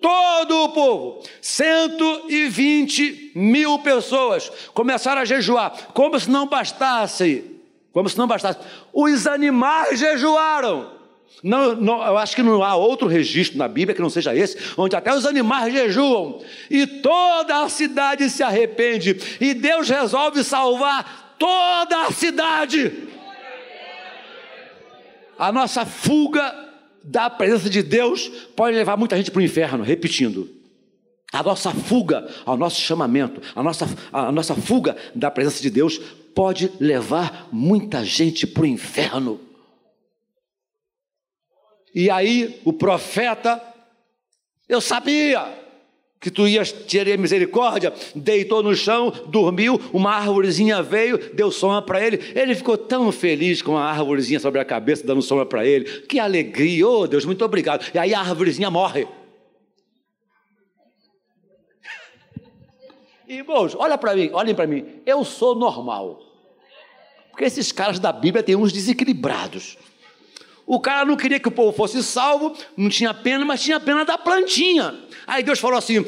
todo 0.00 0.64
o 0.64 0.68
povo, 0.70 1.22
120 1.40 3.32
mil 3.34 3.78
pessoas, 3.80 4.50
começaram 4.72 5.22
a 5.22 5.24
jejuar, 5.24 5.88
como 5.92 6.18
se 6.18 6.30
não 6.30 6.46
bastasse, 6.46 7.44
como 7.92 8.08
se 8.08 8.16
não 8.16 8.26
bastasse. 8.26 8.58
Os 8.92 9.26
animais 9.26 9.98
jejuaram. 9.98 10.94
Não, 11.42 11.76
não, 11.76 12.02
eu 12.02 12.16
acho 12.16 12.34
que 12.34 12.42
não 12.42 12.62
há 12.62 12.74
outro 12.76 13.06
registro 13.06 13.58
na 13.58 13.68
Bíblia 13.68 13.94
que 13.94 14.00
não 14.00 14.08
seja 14.08 14.34
esse, 14.34 14.56
onde 14.76 14.96
até 14.96 15.14
os 15.14 15.26
animais 15.26 15.72
jejuam, 15.72 16.40
e 16.70 16.86
toda 16.86 17.62
a 17.62 17.68
cidade 17.68 18.30
se 18.30 18.42
arrepende, 18.42 19.16
e 19.38 19.52
Deus 19.52 19.88
resolve 19.88 20.42
salvar 20.42 21.36
toda 21.38 22.06
a 22.06 22.12
cidade 22.12 23.06
a 25.38 25.52
nossa 25.52 25.84
fuga 25.84 26.54
da 27.02 27.30
presença 27.30 27.70
de 27.70 27.82
Deus 27.82 28.28
pode 28.56 28.76
levar 28.76 28.96
muita 28.96 29.16
gente 29.16 29.30
para 29.30 29.40
o 29.40 29.44
inferno, 29.44 29.84
repetindo. 29.84 30.50
A 31.32 31.42
nossa 31.42 31.70
fuga 31.70 32.28
ao 32.44 32.56
nosso 32.56 32.80
chamamento, 32.80 33.40
a 33.54 33.62
nossa, 33.62 33.86
a 34.12 34.32
nossa 34.32 34.54
fuga 34.54 34.96
da 35.14 35.30
presença 35.30 35.62
de 35.62 35.70
Deus 35.70 35.98
pode 36.34 36.72
levar 36.80 37.48
muita 37.52 38.04
gente 38.04 38.46
para 38.46 38.62
o 38.62 38.66
inferno. 38.66 39.40
E 41.94 42.10
aí 42.10 42.60
o 42.64 42.72
profeta, 42.72 43.62
eu 44.68 44.80
sabia, 44.80 45.65
que 46.26 46.30
tu 46.32 46.48
ias 46.48 46.72
ter 46.72 47.16
misericórdia, 47.16 47.94
deitou 48.12 48.60
no 48.60 48.74
chão, 48.74 49.12
dormiu, 49.28 49.80
uma 49.92 50.10
árvorezinha 50.10 50.82
veio, 50.82 51.16
deu 51.32 51.52
sombra 51.52 51.80
para 51.80 52.04
ele. 52.04 52.18
Ele 52.34 52.52
ficou 52.52 52.76
tão 52.76 53.12
feliz 53.12 53.62
com 53.62 53.78
a 53.78 53.84
árvorezinha 53.84 54.40
sobre 54.40 54.60
a 54.60 54.64
cabeça, 54.64 55.06
dando 55.06 55.22
sombra 55.22 55.46
para 55.46 55.64
ele. 55.64 55.84
Que 56.00 56.18
alegria, 56.18 56.84
oh 56.84 57.06
Deus, 57.06 57.24
muito 57.24 57.44
obrigado. 57.44 57.86
E 57.94 57.98
aí 57.98 58.12
a 58.12 58.18
árvorezinha 58.18 58.68
morre. 58.68 59.06
Irmãos, 63.28 63.76
olha 63.76 63.96
para 63.96 64.16
mim, 64.16 64.28
olhem 64.32 64.52
para 64.52 64.66
mim. 64.66 64.84
Eu 65.06 65.24
sou 65.24 65.54
normal. 65.54 66.20
Porque 67.30 67.44
esses 67.44 67.70
caras 67.70 68.00
da 68.00 68.10
Bíblia 68.10 68.42
têm 68.42 68.56
uns 68.56 68.72
desequilibrados. 68.72 69.78
O 70.66 70.80
cara 70.80 71.04
não 71.04 71.16
queria 71.16 71.38
que 71.38 71.46
o 71.46 71.52
povo 71.52 71.76
fosse 71.76 72.02
salvo, 72.02 72.52
não 72.76 72.88
tinha 72.88 73.14
pena, 73.14 73.44
mas 73.44 73.62
tinha 73.62 73.78
pena 73.78 74.04
da 74.04 74.18
plantinha. 74.18 74.94
Aí 75.24 75.44
Deus 75.44 75.60
falou 75.60 75.78
assim: 75.78 76.04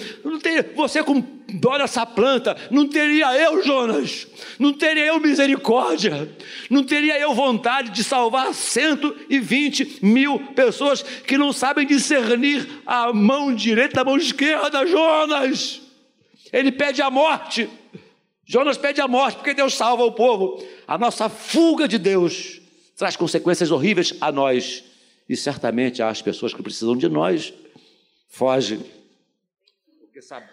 você 0.75 1.01
com 1.03 1.21
dó 1.55 1.79
dessa 1.79 2.05
planta, 2.05 2.57
não 2.69 2.89
teria 2.89 3.35
eu, 3.37 3.63
Jonas, 3.65 4.27
não 4.59 4.73
teria 4.73 5.07
eu 5.07 5.21
misericórdia, 5.21 6.29
não 6.69 6.83
teria 6.83 7.19
eu 7.21 7.33
vontade 7.35 7.91
de 7.91 8.03
salvar 8.03 8.53
120 8.53 10.01
mil 10.03 10.41
pessoas 10.57 11.03
que 11.03 11.39
não 11.39 11.53
sabem 11.53 11.87
discernir 11.87 12.69
a 12.85 13.13
mão 13.13 13.55
direita 13.55 13.97
da 13.97 14.05
mão 14.05 14.17
esquerda, 14.17 14.85
Jonas. 14.85 15.81
Ele 16.53 16.73
pede 16.73 17.01
a 17.01 17.11
morte. 17.11 17.69
Jonas 18.45 18.77
pede 18.77 19.01
a 19.01 19.07
morte 19.07 19.37
porque 19.37 19.55
Deus 19.55 19.75
salva 19.75 20.05
o 20.05 20.13
povo. 20.13 20.65
A 20.87 20.97
nossa 20.99 21.29
fuga 21.29 21.87
de 21.87 21.99
Deus 21.99 22.58
traz 22.99 23.15
consequências 23.15 23.71
horríveis 23.71 24.13
a 24.21 24.33
nós 24.33 24.85
e 25.29 25.37
certamente 25.37 26.03
às 26.03 26.21
pessoas 26.21 26.53
que 26.53 26.63
precisam 26.63 26.97
de 26.97 27.09
nós. 27.09 27.55
Foge, 28.27 28.81
porque, 30.01 30.21
sabe, 30.21 30.47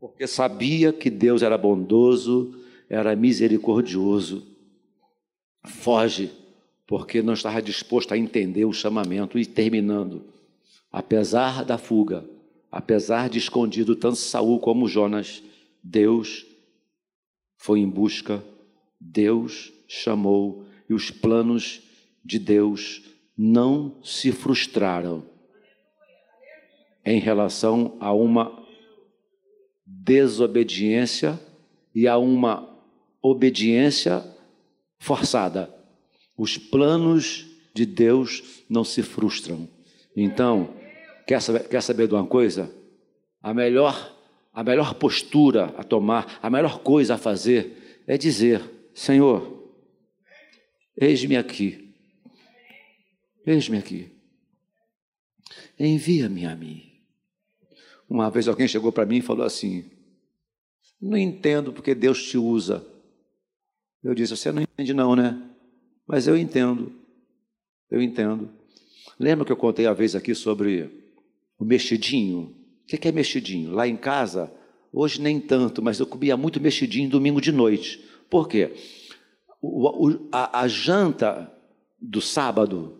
porque 0.00 0.26
sabia 0.26 0.94
que 0.94 1.10
Deus 1.10 1.42
era 1.42 1.58
bondoso, 1.58 2.58
era 2.88 3.14
misericordioso. 3.14 4.46
Foge, 5.62 6.32
porque 6.86 7.20
não 7.20 7.34
estava 7.34 7.60
disposto 7.60 8.14
a 8.14 8.18
entender 8.18 8.64
o 8.64 8.72
chamamento. 8.72 9.38
E 9.38 9.44
terminando, 9.44 10.24
apesar 10.90 11.66
da 11.66 11.76
fuga, 11.76 12.24
apesar 12.72 13.28
de 13.28 13.38
escondido 13.38 13.94
tanto 13.94 14.16
Saul 14.16 14.58
como 14.58 14.88
Jonas, 14.88 15.42
Deus 15.84 16.46
foi 17.58 17.80
em 17.80 17.88
busca, 17.88 18.42
Deus 18.98 19.70
chamou 19.86 20.64
e 20.88 20.94
os 20.94 21.10
planos 21.10 21.89
de 22.24 22.38
Deus 22.38 23.02
não 23.36 23.96
se 24.02 24.32
frustraram 24.32 25.24
em 27.04 27.18
relação 27.18 27.96
a 28.00 28.12
uma 28.12 28.64
desobediência 29.86 31.40
e 31.94 32.06
a 32.06 32.18
uma 32.18 32.78
obediência 33.22 34.22
forçada. 34.98 35.74
Os 36.36 36.58
planos 36.58 37.46
de 37.74 37.86
Deus 37.86 38.64
não 38.68 38.84
se 38.84 39.02
frustram. 39.02 39.68
Então, 40.14 40.74
quer 41.26 41.40
saber, 41.40 41.68
quer 41.68 41.82
saber 41.82 42.06
de 42.06 42.14
uma 42.14 42.26
coisa? 42.26 42.70
A 43.42 43.54
melhor, 43.54 44.14
a 44.52 44.62
melhor 44.62 44.94
postura 44.94 45.74
a 45.76 45.82
tomar, 45.82 46.38
a 46.42 46.50
melhor 46.50 46.80
coisa 46.80 47.14
a 47.14 47.18
fazer 47.18 48.02
é 48.06 48.18
dizer: 48.18 48.62
Senhor, 48.92 49.60
Eis-me 51.00 51.34
aqui. 51.34 51.89
Eis-me 53.50 53.78
aqui. 53.78 54.08
Envia-me 55.76 56.46
a 56.46 56.54
mim. 56.54 56.84
Uma 58.08 58.30
vez 58.30 58.46
alguém 58.46 58.68
chegou 58.68 58.92
para 58.92 59.04
mim 59.04 59.16
e 59.16 59.22
falou 59.22 59.44
assim: 59.44 59.90
Não 61.02 61.18
entendo 61.18 61.72
porque 61.72 61.92
Deus 61.92 62.22
te 62.22 62.38
usa. 62.38 62.86
Eu 64.04 64.14
disse: 64.14 64.36
Você 64.36 64.52
não 64.52 64.62
entende, 64.62 64.94
não, 64.94 65.16
né? 65.16 65.42
Mas 66.06 66.28
eu 66.28 66.36
entendo. 66.36 66.92
Eu 67.90 68.00
entendo. 68.00 68.48
Lembra 69.18 69.44
que 69.44 69.50
eu 69.50 69.56
contei 69.56 69.84
a 69.86 69.92
vez 69.92 70.14
aqui 70.14 70.32
sobre 70.32 70.88
o 71.58 71.64
mexidinho? 71.64 72.54
O 72.84 72.86
que 72.86 73.08
é 73.08 73.10
mexidinho? 73.10 73.72
Lá 73.72 73.86
em 73.86 73.96
casa, 73.96 74.52
hoje 74.92 75.20
nem 75.20 75.40
tanto, 75.40 75.82
mas 75.82 75.98
eu 75.98 76.06
comia 76.06 76.36
muito 76.36 76.60
mexidinho 76.60 77.10
domingo 77.10 77.40
de 77.40 77.50
noite. 77.50 77.98
Por 78.30 78.46
quê? 78.48 78.76
o, 79.60 80.28
a, 80.30 80.60
a 80.60 80.68
janta 80.68 81.52
do 82.00 82.20
sábado 82.20 82.99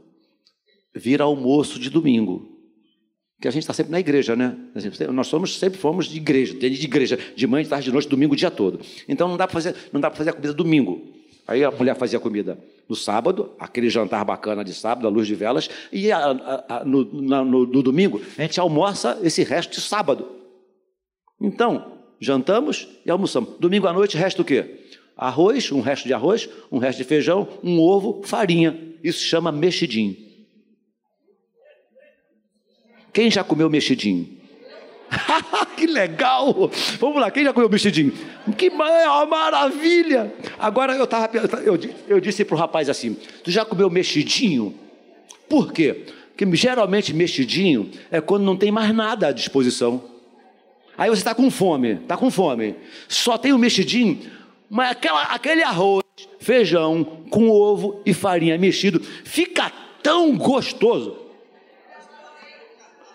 vira 0.95 1.25
almoço 1.25 1.79
de 1.79 1.91
domingo. 1.91 2.59
Que 3.41 3.49
a 3.49 3.51
gente 3.51 3.63
está 3.63 3.73
sempre 3.73 3.91
na 3.93 3.99
igreja, 3.99 4.37
né? 4.37 4.57
Nós 5.13 5.27
somos, 5.27 5.59
sempre 5.59 5.79
fomos 5.79 6.07
de 6.07 6.19
igreja, 6.19 6.55
de 6.55 6.67
igreja, 6.67 7.19
de 7.35 7.47
manhã, 7.47 7.63
de 7.63 7.71
tarde, 7.71 7.87
de 7.87 7.93
noite, 7.93 8.09
domingo, 8.09 8.35
o 8.35 8.37
dia 8.37 8.51
todo. 8.51 8.81
Então 9.09 9.29
não 9.29 9.37
dá 9.37 9.47
para 9.47 9.55
fazer, 9.55 9.75
não 9.93 10.01
dá 10.01 10.11
para 10.11 10.19
fazer 10.19 10.31
a 10.31 10.33
comida 10.35 10.53
domingo. 10.53 11.01
Aí 11.49 11.65
a 11.65 11.71
mulher 11.71 11.97
fazia 11.97 12.19
a 12.19 12.23
comida 12.23 12.59
no 12.89 12.95
sábado, 12.95 13.53
aquele 13.59 13.89
jantar 13.89 14.25
bacana 14.25 14.63
de 14.63 14.75
sábado, 14.75 15.07
à 15.07 15.11
luz 15.11 15.27
de 15.27 15.35
velas, 15.35 15.71
e 15.91 16.13
a, 16.13 16.19
a, 16.19 16.77
a, 16.77 16.85
no, 16.85 17.23
na, 17.23 17.45
no, 17.45 17.67
no 17.67 17.83
domingo 17.83 18.21
a 18.37 18.43
gente 18.43 18.61
almoça 18.61 19.19
esse 19.23 19.43
resto 19.43 19.75
de 19.75 19.81
sábado. 19.81 20.29
Então, 21.41 21.99
jantamos 22.21 22.89
e 23.07 23.11
almoçamos. 23.11 23.59
Domingo 23.59 23.87
à 23.87 23.93
noite 23.93 24.17
resta 24.19 24.43
o 24.43 24.45
quê? 24.45 24.81
arroz, 25.21 25.71
um 25.71 25.83
resto 25.83 26.07
de 26.07 26.15
arroz, 26.15 26.49
um 26.73 26.79
resto 26.79 26.99
de 26.99 27.05
feijão, 27.05 27.47
um 27.63 27.79
ovo, 27.79 28.23
farinha. 28.25 28.97
Isso 29.05 29.23
chama 29.23 29.53
mexidinho. 29.53 30.17
Quem 33.13 33.31
já 33.31 33.43
comeu 33.43 33.69
mexidinho? 33.69 34.29
que 35.77 35.87
legal! 35.87 36.71
Vamos 36.99 37.21
lá, 37.21 37.31
quem 37.31 37.45
já 37.45 37.53
comeu 37.53 37.69
mexidinho? 37.69 38.13
Que 38.57 38.71
maravilha! 38.71 40.33
Agora 40.59 40.95
eu, 40.95 41.07
tava, 41.07 41.29
eu, 41.65 41.79
eu 42.09 42.21
disse 42.21 42.45
para 42.45 42.55
o 42.55 42.59
rapaz 42.59 42.89
assim: 42.89 43.17
Tu 43.43 43.51
já 43.51 43.65
comeu 43.65 43.91
mexidinho? 43.91 44.75
Por 45.49 45.73
quê? 45.73 46.05
Porque 46.37 46.57
geralmente 46.57 47.13
mexidinho 47.13 47.91
é 48.11 48.21
quando 48.21 48.45
não 48.45 48.57
tem 48.57 48.71
mais 48.71 48.95
nada 48.95 49.29
à 49.29 49.33
disposição. 49.33 50.03
Aí 50.97 51.11
você 51.11 51.21
está 51.21 51.35
com 51.35 51.51
fome, 51.51 51.95
está 51.95 52.17
com 52.17 52.31
fome. 52.31 52.77
Só 53.09 53.37
tem 53.37 53.53
o 53.53 53.59
mexidinho, 53.59 54.21
mas 54.69 54.93
aquela, 54.93 55.23
aquele 55.23 55.63
arroz, 55.63 56.05
feijão 56.39 57.05
com 57.31 57.51
ovo 57.51 58.01
e 58.07 58.15
farinha 58.15 58.57
mexido 58.57 59.01
fica 59.25 59.73
tão 60.03 60.37
gostoso. 60.37 61.30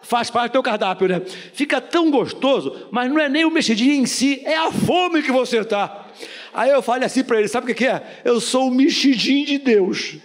Faz 0.05 0.29
parte 0.29 0.51
do 0.51 0.53
teu 0.53 0.63
cardápio, 0.63 1.07
né? 1.07 1.21
Fica 1.53 1.81
tão 1.81 2.09
gostoso, 2.11 2.87
mas 2.91 3.09
não 3.09 3.19
é 3.19 3.27
nem 3.27 3.43
o 3.43 3.51
mexidinho 3.51 3.93
em 3.93 4.05
si, 4.05 4.41
é 4.45 4.55
a 4.55 4.71
fome 4.71 5.21
que 5.21 5.31
você 5.31 5.59
está. 5.59 6.05
Aí 6.53 6.69
eu 6.69 6.81
falei 6.81 7.05
assim 7.05 7.23
para 7.23 7.39
ele: 7.39 7.47
sabe 7.47 7.71
o 7.71 7.75
que 7.75 7.85
é? 7.85 8.21
Eu 8.23 8.39
sou 8.39 8.67
o 8.67 8.71
mexidinho 8.71 9.45
de 9.45 9.57
Deus 9.57 10.17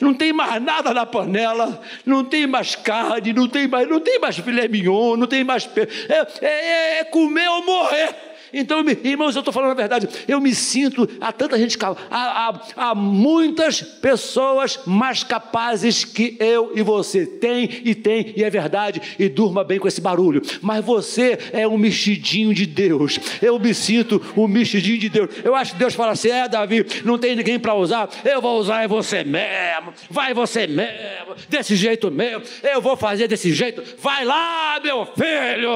não 0.00 0.14
tem 0.14 0.32
mais 0.32 0.62
nada 0.62 0.94
na 0.94 1.04
panela, 1.04 1.80
não 2.06 2.24
tem 2.24 2.46
mais 2.46 2.74
carne, 2.74 3.32
não 3.32 3.46
tem 3.46 3.68
mais, 3.68 3.88
não 3.88 4.00
tem 4.00 4.18
mais 4.18 4.38
filé 4.38 4.66
mignon, 4.66 5.16
não 5.16 5.26
tem 5.26 5.44
mais. 5.44 5.68
É, 6.08 6.46
é, 6.46 6.98
é 7.00 7.04
comer 7.04 7.48
ou 7.48 7.64
morrer. 7.64 8.29
Então, 8.52 8.84
irmãos, 9.04 9.34
eu 9.34 9.40
estou 9.40 9.52
falando 9.52 9.72
a 9.72 9.74
verdade, 9.74 10.08
eu 10.26 10.40
me 10.40 10.54
sinto, 10.54 11.08
há 11.20 11.32
tanta 11.32 11.58
gente, 11.58 11.76
há, 11.82 11.94
há, 12.10 12.60
há 12.76 12.94
muitas 12.94 13.80
pessoas 13.80 14.80
mais 14.86 15.22
capazes 15.22 16.04
que 16.04 16.36
eu 16.40 16.72
e 16.74 16.82
você. 16.82 17.26
Tem 17.26 17.80
e 17.84 17.94
tem, 17.94 18.32
e 18.36 18.44
é 18.44 18.50
verdade, 18.50 19.00
e 19.18 19.28
durma 19.28 19.62
bem 19.64 19.78
com 19.78 19.88
esse 19.88 20.00
barulho. 20.00 20.42
Mas 20.60 20.84
você 20.84 21.38
é 21.52 21.66
um 21.66 21.78
mexidinho 21.78 22.52
de 22.52 22.66
Deus. 22.66 23.18
Eu 23.40 23.58
me 23.58 23.74
sinto 23.74 24.20
um 24.36 24.46
mexidinho 24.46 24.98
de 24.98 25.08
Deus. 25.08 25.30
Eu 25.44 25.54
acho 25.54 25.72
que 25.72 25.78
Deus 25.78 25.94
fala 25.94 26.12
assim: 26.12 26.30
é, 26.30 26.48
Davi, 26.48 26.84
não 27.04 27.18
tem 27.18 27.36
ninguém 27.36 27.58
para 27.58 27.74
usar, 27.74 28.08
eu 28.24 28.40
vou 28.40 28.58
usar 28.58 28.82
é 28.82 28.88
você 28.88 29.24
mesmo, 29.24 29.92
vai 30.08 30.32
você 30.34 30.66
mesmo, 30.66 31.34
desse 31.48 31.76
jeito 31.76 32.10
mesmo, 32.10 32.42
eu 32.62 32.80
vou 32.80 32.96
fazer 32.96 33.28
desse 33.28 33.52
jeito, 33.52 33.82
vai 33.98 34.24
lá, 34.24 34.80
meu 34.82 35.06
filho. 35.06 35.70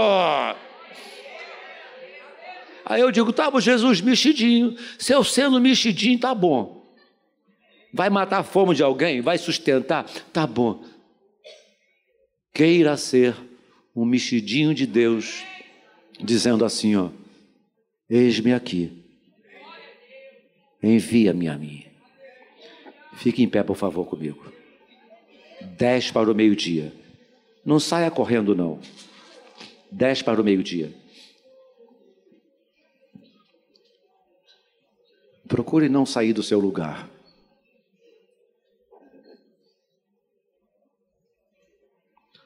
Aí 2.85 3.01
eu 3.01 3.11
digo, 3.11 3.32
tá 3.32 3.51
bom, 3.51 3.61
Jesus, 3.61 4.01
mexidinho. 4.01 4.76
Se 4.99 5.12
eu 5.12 5.24
sendo 5.24 5.61
mexidinho, 5.61 6.18
tá 6.18 6.35
bom. 6.35 6.85
Vai 7.93 8.11
matar 8.11 8.39
a 8.39 8.43
fome 8.43 8.74
de 8.74 8.82
alguém? 8.82 9.20
Vai 9.20 9.39
sustentar? 9.39 10.05
Tá 10.32 10.47
bom. 10.47 10.85
Queira 12.53 12.97
ser 12.97 13.35
um 13.95 14.05
mexidinho 14.05 14.74
de 14.74 14.87
Deus, 14.87 15.45
dizendo 16.20 16.64
assim, 16.64 16.97
ó, 16.97 17.11
eis-me 18.11 18.53
aqui. 18.53 19.05
Envia-me 20.82 21.49
a 21.49 21.57
mim. 21.57 21.85
Fique 23.14 23.43
em 23.43 23.49
pé, 23.49 23.62
por 23.62 23.76
favor, 23.76 24.05
comigo. 24.07 24.53
Dez 25.78 26.11
para 26.11 26.30
o 26.30 26.35
meio-dia. 26.35 26.93
Não 27.64 27.80
saia 27.80 28.11
correndo, 28.11 28.55
não. 28.55 28.80
Dez 29.91 30.20
para 30.20 30.41
o 30.41 30.45
meio-dia. 30.45 30.93
Procure 35.55 35.89
não 35.89 36.05
sair 36.05 36.33
do 36.33 36.43
seu 36.43 36.59
lugar. 36.59 37.09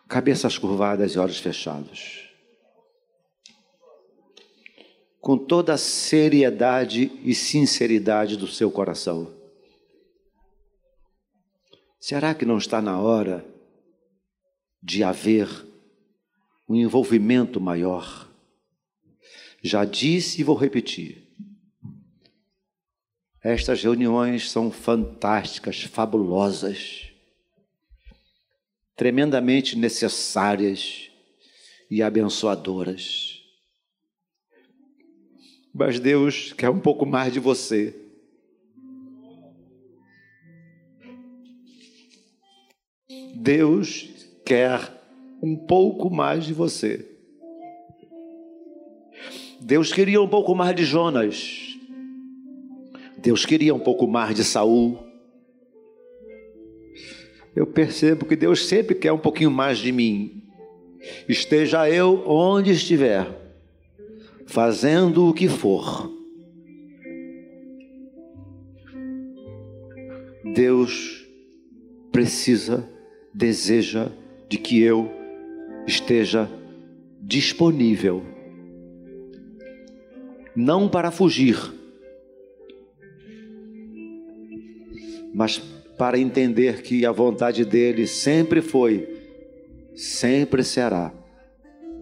Cabeças 0.07 0.59
curvadas 0.59 1.13
e 1.13 1.19
olhos 1.19 1.39
fechados. 1.39 2.29
Com 5.19 5.39
toda 5.39 5.73
a 5.73 5.79
seriedade 5.79 7.11
e 7.25 7.35
sinceridade 7.35 8.37
do 8.37 8.47
seu 8.47 8.71
coração. 8.71 9.35
Será 11.99 12.35
que 12.35 12.45
não 12.45 12.59
está 12.59 12.83
na 12.83 13.01
hora 13.01 13.43
de 14.83 15.03
haver 15.03 15.49
um 16.69 16.75
envolvimento 16.75 17.59
maior? 17.59 18.31
Já 19.63 19.87
disse 19.87 20.43
e 20.43 20.45
vou 20.45 20.55
repetir 20.55 21.28
estas 23.49 23.82
reuniões 23.82 24.51
são 24.51 24.70
fantásticas, 24.70 25.82
fabulosas, 25.82 27.11
tremendamente 28.94 29.74
necessárias 29.74 31.11
e 31.90 32.03
abençoadoras. 32.03 33.42
Mas 35.72 35.99
Deus 35.99 36.53
quer 36.53 36.68
um 36.68 36.78
pouco 36.78 37.07
mais 37.07 37.32
de 37.32 37.40
você. 37.40 37.99
Deus 43.34 44.11
quer 44.44 44.92
um 45.42 45.57
pouco 45.57 46.11
mais 46.11 46.44
de 46.44 46.53
você. 46.53 47.18
Deus 49.59 49.90
queria 49.90 50.20
um 50.20 50.28
pouco 50.28 50.55
mais 50.55 50.76
de 50.76 50.84
Jonas. 50.84 51.68
Deus 53.19 53.45
queria 53.45 53.75
um 53.75 53.81
pouco 53.81 54.07
mais 54.07 54.35
de 54.35 54.45
Saul. 54.45 54.99
Eu 57.55 57.66
percebo 57.66 58.25
que 58.25 58.37
Deus 58.37 58.66
sempre 58.66 58.95
quer 58.95 59.12
um 59.12 59.19
pouquinho 59.19 59.51
mais 59.51 59.79
de 59.79 59.91
mim. 59.91 60.45
Esteja 61.29 61.91
eu 61.91 62.23
onde 62.27 62.71
estiver, 62.71 63.27
fazendo 64.47 65.29
o 65.29 65.35
que 65.35 65.49
for. 65.49 66.12
Deus 70.55 71.27
precisa, 72.12 72.89
deseja 73.35 74.11
de 74.49 74.57
que 74.59 74.81
eu 74.81 75.11
esteja 75.87 76.49
disponível, 77.21 78.23
não 80.55 80.89
para 80.89 81.11
fugir, 81.11 81.78
mas 85.35 85.59
para 85.99 86.18
entender 86.18 86.83
que 86.83 87.05
a 87.05 87.12
vontade 87.12 87.64
dele 87.64 88.07
sempre 88.07 88.61
foi, 88.61 89.09
sempre 89.95 90.62
será 90.62 91.12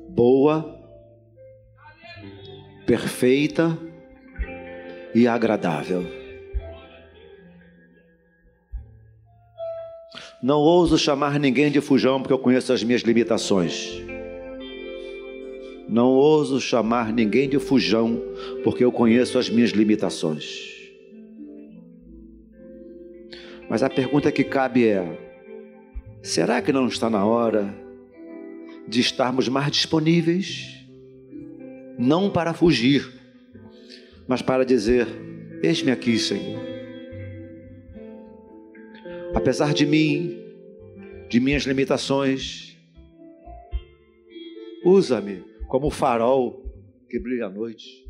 boa, 0.08 0.78
perfeita 2.86 3.76
e 5.14 5.26
agradável. 5.26 6.04
Não 10.42 10.58
ouso 10.58 10.98
chamar 10.98 11.40
ninguém 11.40 11.70
de 11.70 11.80
fujão 11.80 12.20
porque 12.20 12.32
eu 12.32 12.38
conheço 12.38 12.72
as 12.72 12.84
minhas 12.84 13.02
limitações. 13.02 14.02
Não 15.88 16.10
ouso 16.10 16.60
chamar 16.60 17.12
ninguém 17.12 17.48
de 17.48 17.58
fujão 17.58 18.22
porque 18.62 18.84
eu 18.84 18.92
conheço 18.92 19.38
as 19.38 19.48
minhas 19.48 19.70
limitações. 19.70 20.75
Mas 23.68 23.82
a 23.82 23.90
pergunta 23.90 24.30
que 24.30 24.44
cabe 24.44 24.86
é: 24.86 25.02
será 26.22 26.62
que 26.62 26.72
não 26.72 26.86
está 26.86 27.10
na 27.10 27.24
hora 27.24 27.74
de 28.86 29.00
estarmos 29.00 29.48
mais 29.48 29.70
disponíveis? 29.70 30.74
Não 31.98 32.30
para 32.30 32.54
fugir, 32.54 33.10
mas 34.28 34.42
para 34.42 34.64
dizer: 34.64 35.06
Eis-me 35.62 35.90
aqui, 35.90 36.18
Senhor. 36.18 36.60
Apesar 39.34 39.74
de 39.74 39.84
mim, 39.84 40.38
de 41.28 41.40
minhas 41.40 41.64
limitações, 41.64 42.76
usa-me 44.84 45.44
como 45.68 45.90
farol 45.90 46.64
que 47.08 47.18
brilha 47.18 47.46
à 47.46 47.50
noite. 47.50 48.05